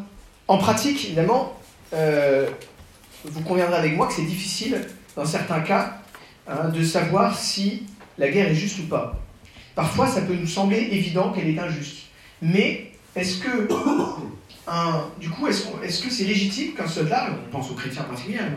[0.48, 1.60] en pratique, évidemment,
[1.92, 4.82] vous conviendrez avec moi que c'est difficile,
[5.16, 6.00] dans certains cas,
[6.48, 7.86] hein, de savoir si
[8.18, 9.20] la guerre est juste ou pas.
[9.76, 12.08] Parfois, ça peut nous sembler évident qu'elle est injuste.
[12.42, 13.68] Mais est-ce que,
[15.20, 18.50] du coup, est-ce, que c'est légitime qu'un soldat, on pense aux chrétiens en particulier, hein,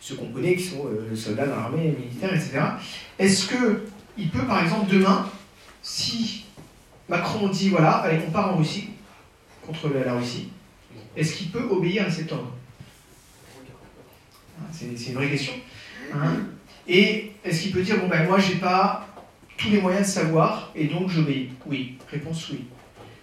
[0.00, 2.60] ceux qu'on connaît qui sont euh, soldats dans l'armée militaire, etc.,
[3.18, 5.28] est-ce qu'il peut, par exemple, demain,
[5.82, 6.44] si
[7.08, 8.90] Macron dit, voilà, allez, on part en Russie,
[9.66, 10.48] contre la, Russie,
[11.16, 12.52] est-ce qu'il peut obéir à cet ordre?
[14.72, 15.52] C'est, une vraie question.
[16.14, 16.36] Hein.
[16.86, 19.07] Et est-ce qu'il peut dire, bon ben moi j'ai pas
[19.58, 22.64] tous les moyens de savoir, et donc j'obéis Oui, réponse oui.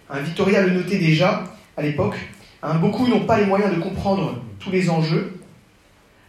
[0.08, 1.44] Un Victoria le notait déjà
[1.76, 2.16] à l'époque.
[2.62, 5.40] Hein, beaucoup n'ont pas les moyens de comprendre tous les enjeux.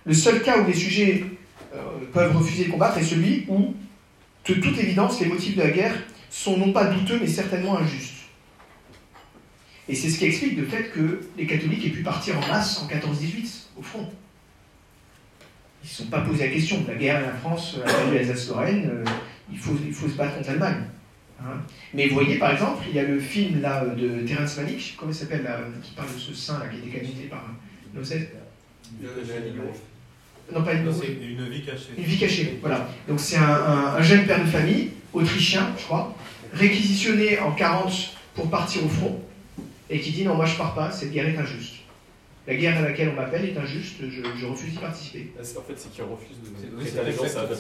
[0.06, 1.26] Le seul cas où les sujets
[1.76, 1.78] euh,
[2.12, 3.76] peuvent refuser de combattre est celui où
[4.48, 5.96] de toute évidence, les motifs de la guerre
[6.30, 8.14] sont non pas douteux, mais certainement injustes.
[9.90, 12.82] Et c'est ce qui explique le fait que les catholiques aient pu partir en masse
[12.82, 14.10] en 14-18, au front.
[15.84, 16.84] Ils ne se sont pas posé la question.
[16.88, 19.06] La guerre la France a perdu l'Alsace-Lorraine, euh,
[19.52, 20.84] il, faut, il faut se battre contre l'Allemagne.
[21.42, 21.62] Hein.
[21.94, 25.12] Mais vous voyez, par exemple, il y a le film là, de Terence Malick, comment
[25.12, 25.48] il s'appelle,
[25.84, 27.44] qui parle de ce saint là, qui a été canoniqué par
[27.94, 28.32] Nocet
[30.54, 31.90] non, pas une, une vie cachée.
[31.98, 32.88] Une vie cachée, voilà.
[33.08, 36.16] Donc c'est un, jeune père de famille, autrichien, je crois,
[36.54, 39.22] réquisitionné en 40 pour partir au front,
[39.90, 41.76] et qui dit non, moi je pars pas, cette guerre est injuste.
[42.48, 45.34] La guerre à laquelle on m'appelle est injuste, je, refuse d'y participer.
[45.38, 46.86] Ah, en fait, c'est qu'il refuse de.
[46.86, 46.96] C'est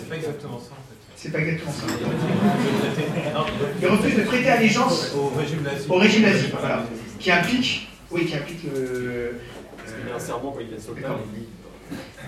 [0.07, 0.96] pas exactement ça, en fait.
[1.17, 1.87] C'est pas exactement ça.
[3.81, 5.87] Il refuse de prêter allégeance au régime nazi.
[5.89, 6.85] Au régime nazi, voilà.
[7.19, 9.39] Qui implique, oui, qui implique le.
[9.77, 11.17] Parce qu'il a un serment quand il est soldat,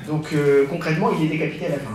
[0.07, 1.91] donc euh, concrètement, il est décapité à la fin.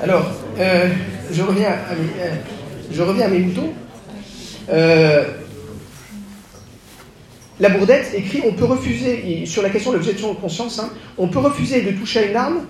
[0.01, 0.25] Alors,
[0.59, 0.89] euh,
[1.31, 2.35] je reviens à mes, euh,
[2.91, 3.73] je reviens à mes moutons.
[4.69, 5.23] Euh,
[7.59, 11.27] la Bourdette écrit on peut refuser, sur la question de l'objection de conscience, hein, on
[11.27, 12.65] peut refuser de toucher à une arme,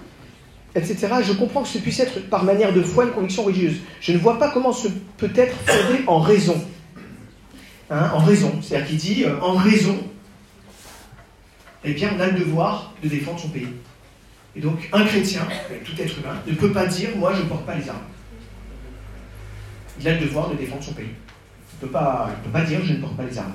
[0.75, 1.07] etc.
[1.25, 3.77] Je comprends que ce puisse être par manière de foi une conviction religieuse.
[4.01, 6.63] Je ne vois pas comment ce peut être fondé en raison.
[7.89, 8.51] Hein, en raison.
[8.61, 9.97] C'est-à-dire qu'il dit en raison,
[11.83, 13.67] eh bien, on a le devoir de défendre son pays.
[14.55, 15.41] Et donc, un chrétien,
[15.83, 17.97] tout être humain, ne peut pas dire moi, je ne porte pas les armes.
[19.99, 21.07] Il a le devoir de défendre son pays.
[21.07, 21.97] Il ne peut,
[22.43, 23.53] peut pas dire je ne porte pas les armes.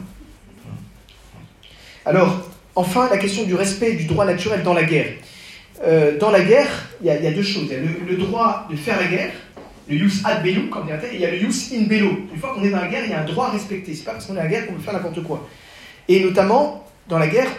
[2.05, 5.13] Alors, enfin, la question du respect du droit naturel dans la guerre.
[5.85, 6.69] Euh, dans la guerre,
[7.01, 7.69] il y, a deux choses.
[7.71, 9.31] Il y a le, droit de faire la guerre,
[9.89, 12.11] le jus ad bellum, comme dit, et il y a le jus in bello.
[12.33, 13.95] Une fois qu'on est dans la guerre, il y a un droit à respecter.
[13.95, 15.49] C'est pas parce qu'on est dans la guerre qu'on peut faire n'importe quoi.
[16.09, 17.51] Et notamment, dans la guerre,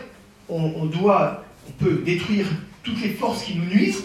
[0.49, 2.47] on, doit, on peut détruire
[2.84, 4.03] toutes les forces qui nous nuisent,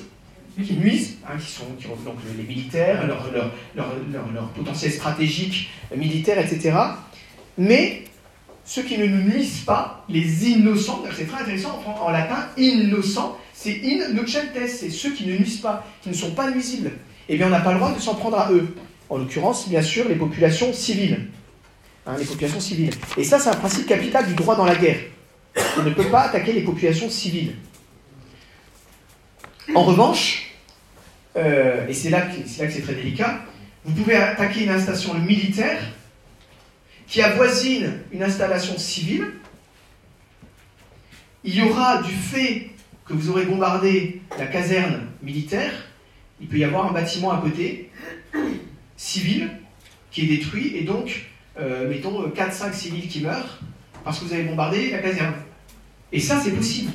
[0.62, 1.64] qui nuisent, hein, qui sont
[2.04, 6.76] donc les militaires, leur, potentiel stratégique militaire, etc.
[7.58, 8.04] Mais
[8.64, 13.80] ceux qui ne nous nuisent pas, les innocents, c'est très intéressant en, latin, innocent, c'est
[13.84, 16.92] in nocentes, c'est ceux qui ne nuisent pas, qui ne sont pas nuisibles.
[17.28, 18.74] Eh bien, on n'a pas le droit de s'en prendre à eux.
[19.08, 21.28] En l'occurrence, bien sûr, les populations civiles.
[22.06, 22.90] Hein, les populations civiles.
[23.16, 24.98] Et ça, c'est un principe capital du droit dans la guerre.
[25.78, 27.54] On ne peut pas attaquer les populations civiles.
[29.74, 30.52] En revanche,
[31.36, 33.40] euh, et c'est là que c'est très délicat,
[33.84, 35.80] vous pouvez attaquer une installation militaire
[37.06, 39.26] qui avoisine une installation civile,
[41.44, 42.70] il y aura du fait
[43.04, 45.72] que vous aurez bombardé la caserne militaire,
[46.40, 47.90] il peut y avoir un bâtiment à côté,
[48.96, 49.50] civil,
[50.10, 51.26] qui est détruit, et donc,
[51.58, 53.60] euh, mettons, 4-5 civils qui meurent
[54.04, 55.34] parce que vous avez bombardé la caserne.
[56.14, 56.92] Et ça, c'est possible.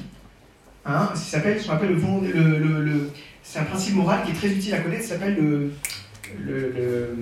[0.85, 3.11] Hein, ça s'appelle, ce qu'on le,
[3.43, 5.73] c'est un principe moral qui est très utile à connaître, ça s'appelle le,
[6.39, 7.15] le,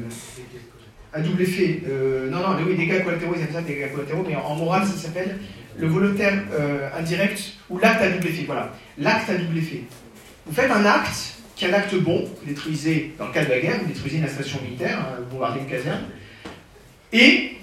[1.12, 1.82] à double effet.
[1.90, 4.96] Euh, non, non, oui, dégâts collatéraux, ils appellent ça dégâts collatéraux, mais en, morale, ça
[4.96, 5.40] s'appelle
[5.76, 8.44] le volontaire euh, indirect ou l'acte à double effet.
[8.46, 9.82] Voilà, l'acte à double effet.
[10.46, 13.50] Vous faites un acte qui est un acte bon, vous détruisez, dans le cas de
[13.50, 16.04] la guerre, vous détruisez une station militaire, hein, vous bombardez une caserne,
[17.12, 17.54] et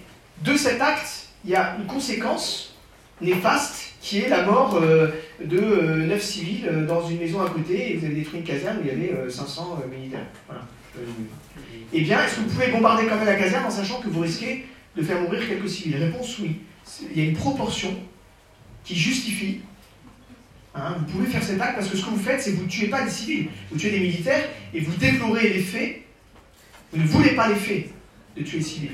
[0.45, 2.75] de cet acte, il y a une conséquence
[3.21, 5.09] néfaste qui est la mort euh,
[5.43, 8.81] de neuf civils dans une maison à côté, et vous avez détruit une caserne où
[8.85, 10.27] il y avait 500 militaires.
[10.47, 10.63] Voilà
[11.93, 14.21] eh bien, est-ce que vous pouvez bombarder quand même la caserne en sachant que vous
[14.21, 15.97] risquez de faire mourir quelques civils?
[15.97, 16.61] Réponse oui.
[17.11, 17.97] Il y a une proportion
[18.85, 19.61] qui justifie.
[20.75, 22.65] Hein, vous pouvez faire cet acte parce que ce que vous faites, c'est que vous
[22.65, 26.03] ne tuez pas des civils, vous tuez des militaires et vous déplorez les faits.
[26.93, 27.87] Vous ne voulez pas les faits
[28.37, 28.91] de tuer les civils.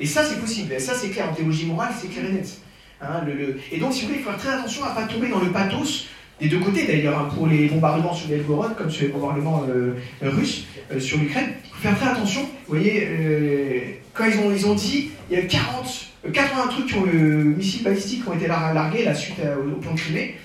[0.00, 0.72] Et ça, c'est possible.
[0.72, 1.30] Et ça, c'est clair.
[1.30, 2.58] En théologie morale, c'est clair et net.
[3.04, 3.24] Hein,
[3.70, 5.40] Et donc, si vous voulez, il faut faire très attention à ne pas tomber dans
[5.40, 6.06] le pathos
[6.40, 9.94] des deux côtés d'ailleurs, hein, pour les bombardements sur Belgorod comme sur les bombardements euh,
[10.22, 11.52] russes euh, sur l'Ukraine.
[11.64, 12.42] Il faut faire très attention.
[12.42, 13.80] Vous voyez, euh,
[14.12, 17.84] quand ils ont, ils ont dit, il y a 40, 80 trucs qui ont, missiles
[17.84, 20.36] balistiques qui ont été largués la suite au plan de Crimée.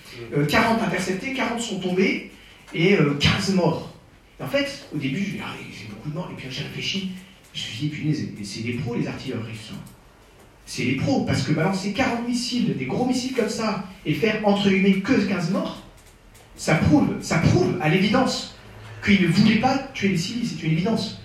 [0.47, 2.31] 40 interceptés, 40 sont tombés
[2.73, 3.95] et 15 morts.
[4.41, 6.29] en fait, au début, je me dis, ah, c'est beaucoup de morts.
[6.31, 7.11] Et puis j'ai réfléchi,
[7.53, 9.71] je me suis dit, punaise, c'est des pros les artilleurs russes.
[9.71, 9.77] Hein.
[10.71, 14.39] C'est les pros, parce que balancer 40 missiles, des gros missiles comme ça, et faire
[14.43, 15.81] entre guillemets que 15 morts,
[16.55, 18.55] ça prouve, ça prouve à l'évidence
[19.03, 21.23] qu'ils ne voulaient pas tuer les civils, c'est une évidence.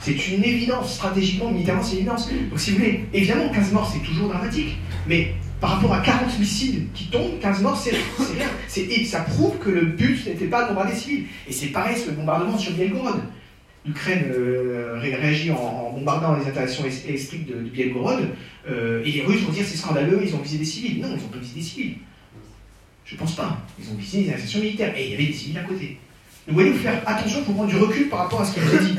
[0.00, 2.28] C'est une évidence, stratégiquement, militairement, c'est une évidence.
[2.50, 4.76] Donc si vous voulez, évidemment, 15 morts, c'est toujours dramatique.
[5.06, 5.32] Mais
[5.62, 9.06] par rapport à 40 missiles qui tombent, 15 morts, c'est rien.
[9.06, 11.24] Ça prouve que le but n'était pas de bombarder civils.
[11.48, 13.22] Et c'est pareil le bombardement sur Bielgorod.
[13.86, 18.30] L'Ukraine euh, réagit en, bombardant les installations électriques de, Bielgorod,
[18.66, 21.02] euh, et les Russes vont dire c'est scandaleux, ils ont visé des civils.
[21.02, 21.96] Non, ils n'ont pas visé des civils.
[23.04, 23.58] Je pense pas.
[23.78, 25.98] Ils ont visé des installations militaires, et il y avait des civils à côté.
[26.46, 28.62] Donc vous voyez, faut faire attention, faut prendre du recul par rapport à ce qu'il
[28.62, 28.96] vous a dit.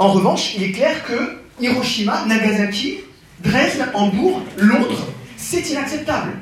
[0.00, 2.98] En revanche, il est clair que Hiroshima, Nagasaki,
[3.40, 6.32] Dresde, Hambourg, Londres, c'est inacceptable.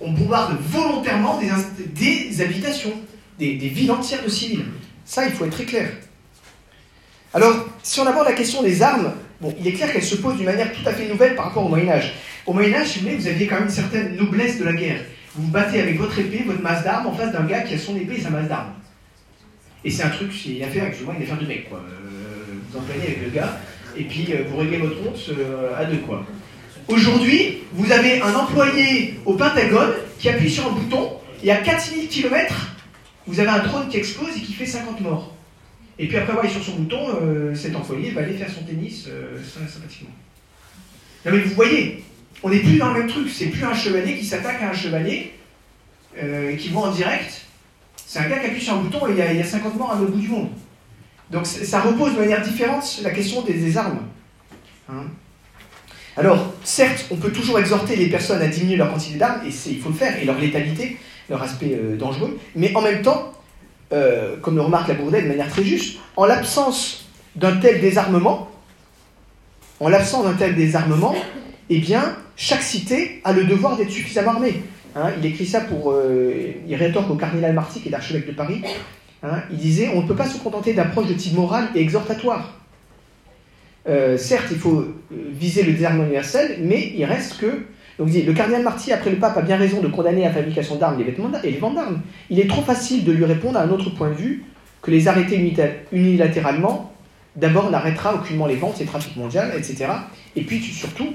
[0.00, 2.92] On bombarde volontairement des, habitations,
[3.38, 4.64] des villes entières de civils.
[5.06, 5.88] Ça, il faut être très clair.
[7.32, 10.36] Alors, si on aborde la question des armes, bon, il est clair qu'elle se pose
[10.36, 12.12] d'une manière tout à fait nouvelle par rapport au Moyen Âge.
[12.44, 14.72] Au Moyen Âge, si vous voulez, vous aviez quand même une certaine noblesse de la
[14.72, 15.00] guerre.
[15.36, 17.78] Vous vous battez avec votre épée, votre masse d'armes, en face d'un gars qui a
[17.78, 18.72] son épée et sa masse d'armes.
[19.84, 21.78] Et c'est un truc, c'est une affaire, excusez-moi, une affaire de mec, quoi.
[21.78, 23.60] Euh, vous entraînez avec le gars,
[23.96, 26.26] et puis euh, vous réglez votre compte euh, à deux, quoi.
[26.88, 31.12] Aujourd'hui, vous avez un employé au Pentagone qui appuie sur un bouton,
[31.44, 32.75] et à 4000 km,
[33.26, 35.34] vous avez un drone qui explose et qui fait 50 morts.
[35.98, 39.06] Et puis après avoir sur son bouton, euh, cet employé va aller faire son tennis
[39.08, 40.10] euh, sympathiquement.
[41.24, 42.04] Non mais vous voyez,
[42.42, 43.28] on n'est plus dans le même truc.
[43.30, 45.32] C'est plus un chevalier qui s'attaque à un chevalier
[46.18, 47.46] euh, qui va en direct.
[47.96, 49.44] C'est un gars qui appuie sur un bouton et il y a, il y a
[49.44, 50.50] 50 morts à l'autre bout du monde.
[51.30, 53.98] Donc ça repose de manière différente la question des, armes.
[54.88, 55.04] Hein.
[56.16, 59.80] Alors, certes, on peut toujours exhorter les personnes à diminuer leur quantité d'armes, et il
[59.80, 60.96] faut le faire, et leur létalité,
[61.28, 63.32] leur aspect euh, dangereux, mais en même temps,
[63.92, 68.50] euh, comme le remarque la Bourdet de manière très juste, en l'absence d'un tel désarmement,
[69.80, 71.14] en l'absence d'un tel désarmement,
[71.68, 74.62] eh bien, chaque cité a le devoir d'être suffisamment armée.
[74.94, 75.92] Hein, il écrit ça pour.
[75.92, 78.62] Euh, il rétorque au cardinal Marty, qui est archevêque de Paris.
[79.22, 82.54] Hein, il disait On ne peut pas se contenter d'approches de type moral et exhortatoire.
[84.16, 87.66] certes, il faut viser le désarmement universel, mais il reste que
[87.98, 91.00] donc le cardinal Marty, après le pape, a bien raison de condamner la fabrication d'armes
[91.00, 92.00] et les ventes d'armes.
[92.28, 94.44] Il est trop facile de lui répondre à un autre point de vue
[94.82, 95.54] que les arrêter
[95.92, 96.92] unilatéralement,
[97.36, 99.86] d'abord n'arrêtera aucunement les ventes, c'est trafic mondial, etc.
[100.36, 101.14] Et puis surtout,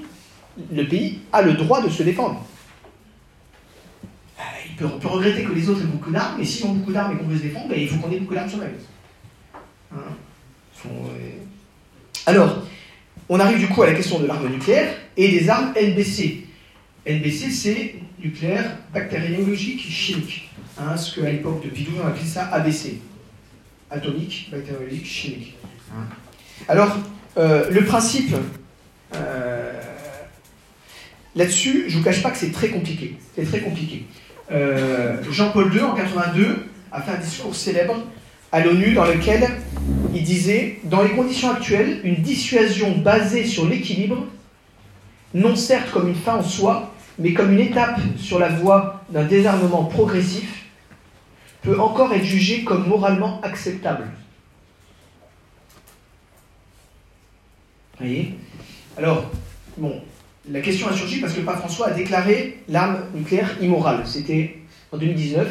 [0.74, 2.44] le pays a le droit de se défendre.
[4.40, 6.74] Euh, il peut, on peut regretter que les autres aient beaucoup d'armes, mais s'ils ont
[6.74, 8.74] beaucoup d'armes et qu'on veut se défendre, ben, il faut qu'on ait beaucoup d'armes soi-même.
[9.94, 9.98] Hein?
[10.88, 10.90] Euh,
[12.26, 12.64] Alors,
[13.30, 16.48] on arrive du coup à la question de l'arme nucléaire et des armes NBC.
[17.06, 20.50] NBC, c'est nucléaire, bactériologique, chimique.
[20.78, 23.02] Hein, ce qu'à l'époque de Pidou, on appelait ça ABC.
[23.90, 25.56] Atomique, bactériologique, chimique.
[25.92, 26.04] Hein.
[26.68, 26.98] Alors,
[27.38, 28.36] euh, le principe,
[29.16, 29.82] euh,
[31.36, 33.18] là-dessus, je ne vous cache pas que c'est très compliqué.
[33.36, 34.06] C'est très compliqué.
[34.52, 37.98] Euh, Jean-Paul II, en 82, a fait un discours célèbre
[38.52, 39.50] à l'ONU dans lequel
[40.14, 44.28] il disait Dans les conditions actuelles, une dissuasion basée sur l'équilibre
[45.34, 46.91] non certes comme une fin en soi,
[47.22, 50.66] mais comme une étape sur la voie d'un désarmement progressif,
[51.62, 54.08] peut encore être jugée comme moralement acceptable.
[58.00, 58.34] Vous voyez?
[58.98, 59.30] Alors,
[59.78, 60.02] bon,
[60.50, 64.02] la question a surgi parce que le pape François a déclaré l'arme nucléaire immorale.
[64.06, 64.58] C'était
[64.92, 65.48] en 2019,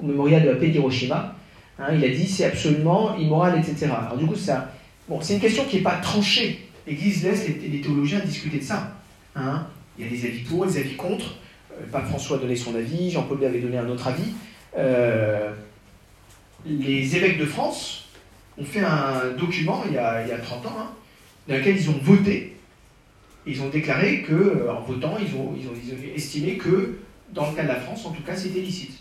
[0.00, 1.36] au mémorial de la paix d'Hiroshima.
[1.78, 3.92] Hein, il a dit c'est absolument immoral, etc.
[3.92, 4.72] Alors du coup, ça,
[5.08, 6.68] bon, c'est une question qui n'est pas tranchée.
[6.88, 8.92] L'Église laisse les théologiens discuter de ça.
[9.36, 9.66] Hein.
[9.98, 11.36] Il y a des avis pour, des avis contre.
[11.72, 14.32] Euh, Pape François a donné son avis, Jean-Paul II avait donné un autre avis.
[14.76, 15.52] Euh,
[16.64, 18.08] les évêques de France
[18.58, 20.90] ont fait un document il y a, il y a 30 ans, hein,
[21.48, 22.56] dans lequel ils ont voté.
[23.46, 25.54] Ils ont déclaré que, euh, en votant, ils ont,
[26.14, 26.98] estimé que,
[27.32, 28.98] dans le cas de la France, en tout cas, c'était licite.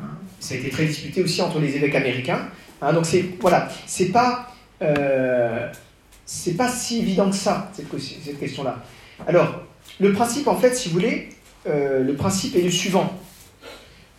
[0.00, 0.08] Hein.
[0.40, 2.48] ça a été très disputé aussi entre les évêques américains.
[2.92, 4.52] donc c'est voilà, c'est pas
[6.26, 8.82] c'est pas si évident que ça, cette, question-là.
[9.26, 9.62] Alors,
[10.00, 11.28] le principe, en fait, si vous voulez,
[11.66, 13.12] euh, le principe est le suivant.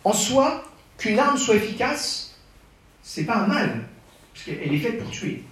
[0.04, 0.64] En soi,
[0.98, 2.36] qu'une arme soit efficace,
[3.02, 3.84] c'est pas un mal,
[4.32, 5.42] parce qu'elle est faite pour tuer.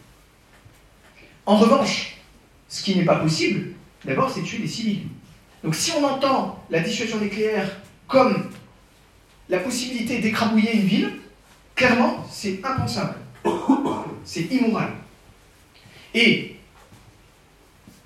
[1.47, 2.17] En revanche,
[2.69, 3.73] ce qui n'est pas possible,
[4.05, 5.03] d'abord, c'est tuer des civils.
[5.63, 8.51] Donc si on entend la dissuasion nucléaire comme
[9.49, 11.11] la possibilité d'écrabouiller une ville,
[11.75, 13.17] clairement, c'est impensable.
[14.25, 14.91] C'est immoral.
[16.15, 16.57] Et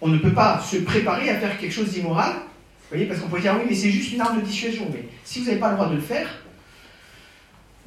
[0.01, 2.33] on ne peut pas se préparer à faire quelque chose d'immoral.
[2.33, 4.89] Vous voyez, parce qu'on peut dire oui, mais c'est juste une arme de dissuasion.
[4.93, 6.29] Mais si vous n'avez pas le droit de le faire,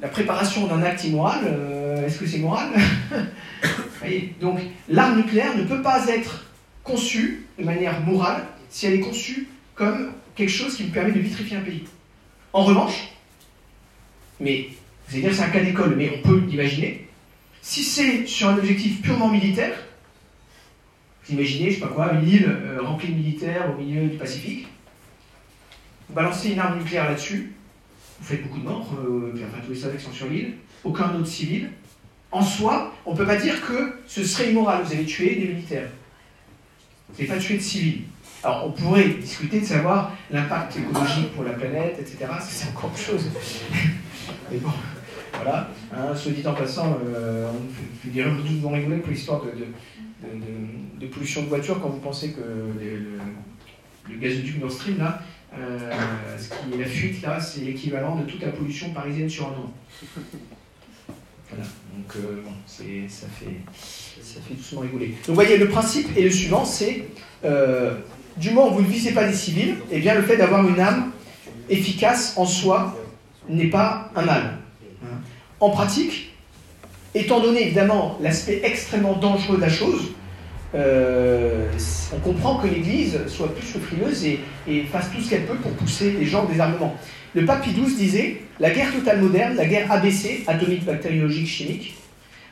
[0.00, 2.70] la préparation d'un acte immoral, euh, est-ce que c'est moral
[4.00, 6.44] voyez Donc, l'arme nucléaire ne peut pas être
[6.82, 11.20] conçue de manière morale si elle est conçue comme quelque chose qui vous permet de
[11.20, 11.84] vitrifier un pays.
[12.52, 13.08] En revanche,
[14.40, 14.68] mais
[15.08, 17.08] vous allez dire c'est un cas d'école, mais on peut l'imaginer,
[17.60, 19.74] si c'est sur un objectif purement militaire,
[21.24, 24.16] Vous imaginez, je sais pas quoi, une île euh, remplie de militaires au milieu du
[24.16, 24.68] Pacifique.
[26.08, 27.52] Vous balancez une arme nucléaire là-dessus,
[28.20, 30.54] vous faites beaucoup de morts, euh, enfin tous les soldats qui sont sur l'île,
[30.84, 31.70] aucun autre civil.
[32.30, 34.82] En soi, on ne peut pas dire que ce serait immoral.
[34.84, 35.88] Vous avez tué des militaires.
[37.08, 38.02] Vous n'avez pas tué de civils.
[38.42, 42.30] Alors, on pourrait discuter de savoir l'impact écologique pour la planète, etc.
[42.40, 43.26] C'est encore autre chose.
[44.50, 44.70] Mais bon,
[45.34, 45.68] voilà.
[45.94, 49.50] Hein, soit dit en passant, euh, on fait des vont rigoler pour l'histoire de,
[51.12, 52.40] pollution de voiture quand vous pensez que
[54.10, 55.22] le, gazoduc Nord Stream, là,
[55.56, 55.92] euh,
[56.38, 59.52] ce qui est la fuite, là, c'est l'équivalent de toute la pollution parisienne sur un
[59.52, 59.72] an.
[61.50, 61.68] Voilà.
[61.94, 63.60] Donc, euh, ça fait,
[64.22, 65.08] ça fait doucement rigoler.
[65.08, 67.04] Donc, vous voyez, le principe est le suivant c'est
[67.44, 67.98] euh,
[68.38, 70.80] du moment où vous ne visez pas des civils, eh bien, le fait d'avoir une
[70.80, 71.12] âme
[71.68, 72.96] efficace en soi
[73.48, 74.58] n'est pas un mal.
[75.60, 76.31] En pratique,
[77.14, 80.12] étant donné évidemment l'aspect extrêmement dangereux de la chose,
[80.74, 81.66] euh,
[82.14, 85.56] on comprend que l'Église soit plus que frileuse et, et, fasse tout ce qu'elle peut
[85.56, 86.96] pour pousser les gens au désarmement.
[87.34, 91.94] Le pape Pie XII disait La guerre totale moderne, la guerre ABC, atomique, bactériologique, chimique,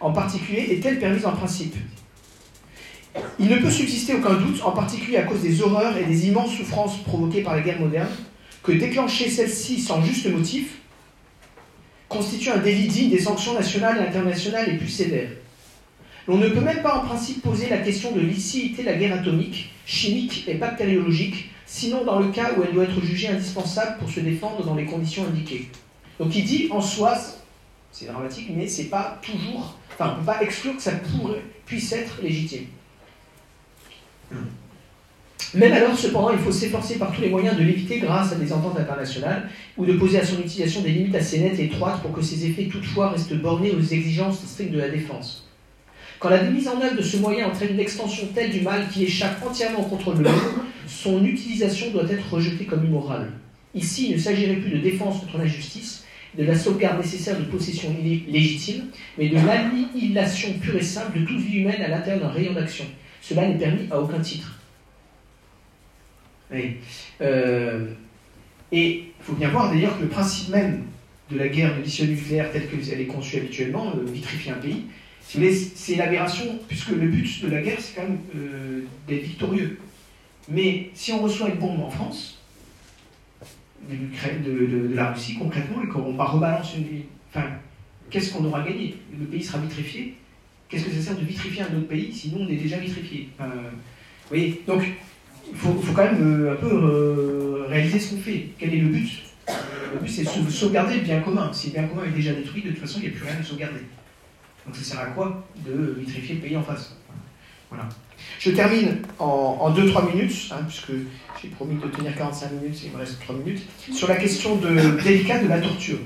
[0.01, 1.77] en particulier, est-elle permise en principe?
[3.39, 6.55] Il ne peut subsister aucun doute, en particulier à cause des horreurs et des immenses
[6.55, 8.09] souffrances provoquées par la guerre moderne,
[8.63, 10.80] que déclencher celle-ci sans juste motif
[12.11, 15.31] constitue un délit digne des sanctions nationales et internationales les plus sévères.
[16.29, 19.15] On ne peut même pas en principe poser la question de licéité de la guerre
[19.15, 24.11] atomique, chimique et bactériologique, sinon dans le cas où elle doit être jugée indispensable pour
[24.11, 25.71] se défendre dans les conditions indiquées.
[26.19, 27.17] Donc il dit en soi,
[27.93, 30.93] c'est dramatique, mais c'est pas toujours, enfin on ne peut pas exclure que ça
[31.65, 32.67] puisse être légitime.
[35.55, 38.53] Même alors, cependant, il faut s'efforcer par tous les moyens de l'éviter grâce à des
[38.53, 42.13] ententes internationales ou de poser à son utilisation des limites assez nettes et étroites pour
[42.13, 45.49] que ses effets toutefois restent bornés aux exigences strictes de la défense.
[46.21, 49.05] Quand la mise en œuvre de ce moyen entraîne une extension telle du mal qui
[49.05, 53.33] échappe entièrement au contrôle de l'homme, son utilisation doit être rejetée comme immorale.
[53.75, 56.05] Ici, il ne s'agirait plus de défense contre l'injustice,
[56.37, 57.97] de la sauvegarde nécessaire de possession
[58.29, 62.53] légitime, mais de l'annihilation pure et simple de toute vie humaine à l'intérieur d'un rayon
[62.53, 62.85] d'action.
[63.23, 64.60] Cela n'est permis à aucun titre.
[67.21, 67.87] Euh,
[68.73, 70.85] et il faut bien voir d'ailleurs que le principe même
[71.31, 74.87] de la guerre de mission nucléaire telle qu'elle est conçue habituellement, euh, vitrifier un pays,
[75.23, 79.79] c'est une aberration, puisque le but de la guerre, c'est quand même euh, d'être victorieux.
[80.49, 82.39] Mais si on reçoit une bombe en France,
[83.89, 87.03] de, la Russie concrètement, et qu'on rebalance une.
[87.33, 87.47] Enfin,
[88.11, 88.97] qu'est-ce qu'on aura gagné?
[89.19, 90.15] Le pays sera vitrifié.
[90.69, 93.29] Qu'est-ce que ça sert de vitrifier un autre pays si nous on est déjà vitrifié
[93.39, 93.47] Vous
[94.29, 94.83] voyez Donc,
[95.51, 98.49] il faut, quand même euh, un peu euh, réaliser ce qu'on fait.
[98.59, 99.23] Quel est le but?
[99.95, 101.53] Le but, c'est de sauvegarder le bien commun.
[101.53, 103.37] Si le bien commun est déjà détruit, de toute façon, il n'y a plus rien
[103.41, 103.81] à sauvegarder.
[104.67, 106.97] Donc ça sert à quoi de vitrifier le pays en face?
[107.71, 107.89] Voilà.
[108.39, 110.93] Je termine en 2-3 minutes, hein, puisque
[111.41, 114.61] j'ai promis de tenir 45 minutes, il me reste 3 minutes, sur la question
[115.03, 115.99] délicate de la torture.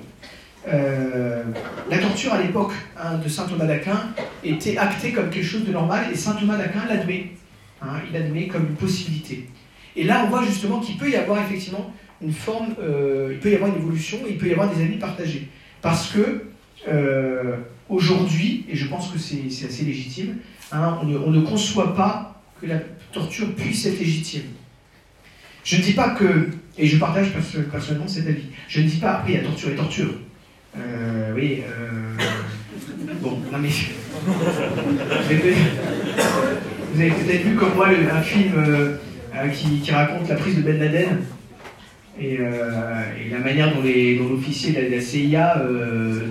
[0.67, 1.43] Euh,
[1.91, 4.01] la torture à l'époque hein, de saint Thomas d'Aquin
[4.43, 7.33] était actée comme quelque chose de normal et saint Thomas d'Aquin l'admet.
[7.87, 9.49] Hein, admet comme une possibilité.
[9.97, 13.51] Et là, on voit justement qu'il peut y avoir effectivement une forme, euh, il peut
[13.51, 15.49] y avoir une évolution, il peut y avoir des avis partagés.
[15.83, 16.47] Parce que
[16.89, 17.57] euh,
[17.89, 20.37] aujourd'hui, et je pense que c'est assez légitime,
[20.73, 22.79] hein, on, ne, conçoit pas que la
[23.13, 24.45] torture puisse être légitime.
[25.63, 27.33] Je ne dis pas que, et je partage
[27.71, 30.15] personnellement cet avis, je ne dis pas, après, la torture est torture.
[30.77, 31.63] Euh, oui,
[33.21, 33.69] bon, non mais.
[36.95, 38.97] Vous avez peut-être vu comme moi un film euh,
[39.35, 41.25] euh, qui, raconte la prise de Ben Laden
[42.21, 45.61] et, euh, la manière dont l'officier de, la CIA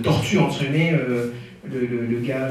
[0.02, 0.98] torture, entre guillemets,
[1.70, 2.50] le, gars,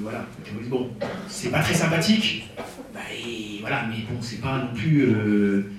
[0.00, 0.26] voilà,
[0.68, 0.90] Bon,
[1.28, 2.48] c'est pas très sympathique,
[2.92, 3.00] bah,
[3.60, 5.14] voilà, mais bon, c'est pas non plus.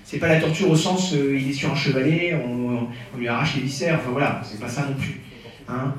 [0.06, 2.88] c'est pas la torture au sens il est sur un chevalet, on,
[3.18, 5.20] lui arrache les viscères, enfin voilà, c'est pas ça non plus.
[5.68, 5.94] Hein.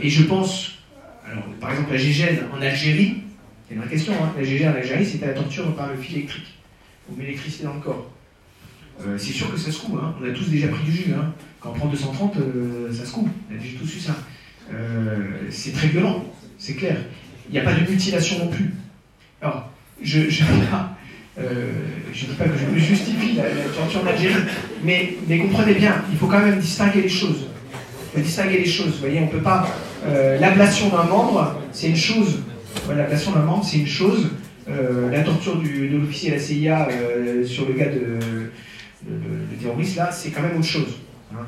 [0.00, 0.78] et je pense,
[1.30, 3.23] alors, par exemple, la Gégène en Algérie,
[3.66, 4.12] c'est une vraie question.
[4.22, 4.32] Hein.
[4.36, 6.58] La GG en Algérie, c'était la torture par le fil électrique.
[7.10, 8.10] On met l'électricité dans le corps.
[9.00, 9.98] Euh, c'est sûr que ça se coud.
[10.02, 10.14] Hein.
[10.20, 11.12] On a tous déjà pris du jus.
[11.14, 11.32] Hein.
[11.60, 13.28] Quand on prend 230, euh, ça se coud.
[13.50, 14.16] On a déjà tous eu ça.
[14.72, 15.16] Euh,
[15.50, 16.24] c'est très violent,
[16.58, 16.96] c'est clair.
[17.48, 18.72] Il n'y a pas de mutilation non plus.
[19.42, 19.70] Alors,
[20.02, 20.40] je ne dis
[22.38, 23.44] pas que je me justifie la,
[23.74, 24.34] torture en Algérie,
[24.82, 27.46] mais, mais, comprenez bien, il faut quand même distinguer les choses.
[28.14, 28.92] Il faut distinguer les choses.
[28.92, 29.68] Vous voyez, on ne peut pas.
[30.40, 32.38] L'ablation d'un membre, c'est une chose
[32.92, 34.30] la passion d'un membre, c'est une chose.
[34.68, 38.50] Euh, la torture de l'officier de la CIA euh, sur le cas de,
[39.60, 40.98] terroriste, là, c'est quand même autre chose.
[41.32, 41.44] Hein.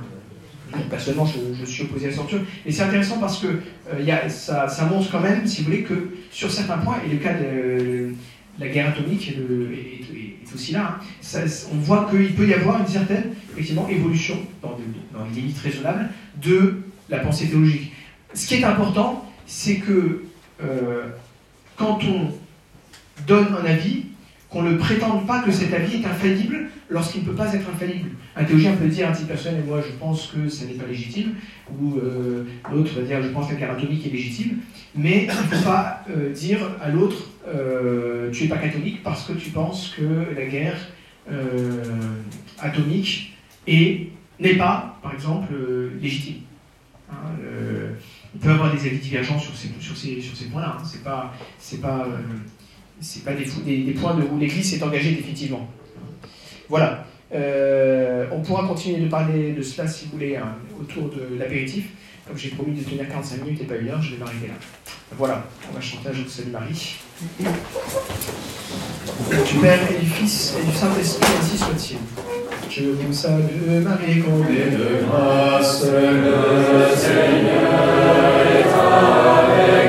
[0.90, 2.40] Personnellement, je, suis opposé à la censure.
[2.66, 3.46] Et c'est intéressant parce que
[3.92, 7.34] euh, ça, montre quand même, si vous voulez, que sur certains points, et le cas
[7.34, 8.12] de
[8.58, 11.40] la guerre atomique est, aussi là, hein,
[11.72, 14.78] on voit qu'il peut y avoir une certaine effectivement, évolution, dans,
[15.34, 16.10] les limites raisonnables,
[16.42, 17.92] de la pensée théologique.
[18.34, 20.24] Ce qui est important, c'est que
[21.76, 22.32] quand on
[23.26, 24.06] donne un avis,
[24.48, 28.10] qu'on ne prétende pas que cet avis est infaillible lorsqu'il ne peut pas être infaillible.
[28.36, 31.34] Un théologien peut dire à titre personnel, moi je pense que ça n'est pas légitime,
[31.78, 34.58] ou euh, l'autre va dire je pense que la guerre atomique est légitime,
[34.94, 39.26] mais il ne faut pas euh, dire à l'autre euh, tu n'es pas catholique parce
[39.26, 40.78] que tu penses que la guerre
[42.60, 43.34] atomique
[43.66, 45.52] n'est pas, par exemple,
[46.00, 46.42] légitime.
[47.10, 47.14] Hein,
[48.36, 49.68] on peut avoir des avis divergents sur ces,
[50.50, 50.76] points-là.
[50.78, 50.82] Hein.
[50.84, 52.06] C'est pas, c'est pas,
[53.64, 55.66] des, points où l'Église s'est engagée définitivement.
[56.68, 57.06] Voilà.
[57.34, 61.88] Euh, on pourra continuer de parler de cela, si vous voulez, hein, autour de l'apéritif.
[62.26, 64.54] Comme j'ai promis de tenir 45 minutes et pas une heure, je vais m'arrêter là.
[65.12, 66.96] Voilà, on va chanter jour Salut Marie.
[67.38, 67.44] Du
[69.60, 72.35] Père et du Fils et du Saint-Esprit, ainsi soit-il.
[72.78, 79.85] Je vous salue, Marie, comblée de grâce, le Seigneur est avec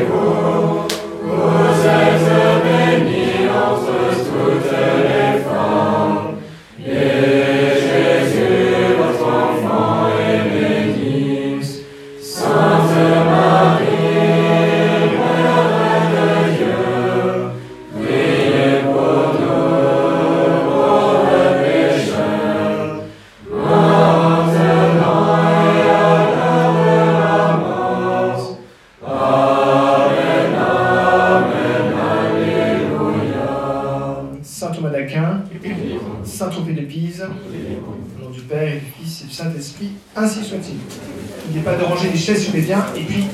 [42.57, 43.27] les biens et puis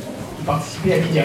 [0.46, 1.24] participer à l'IDIA.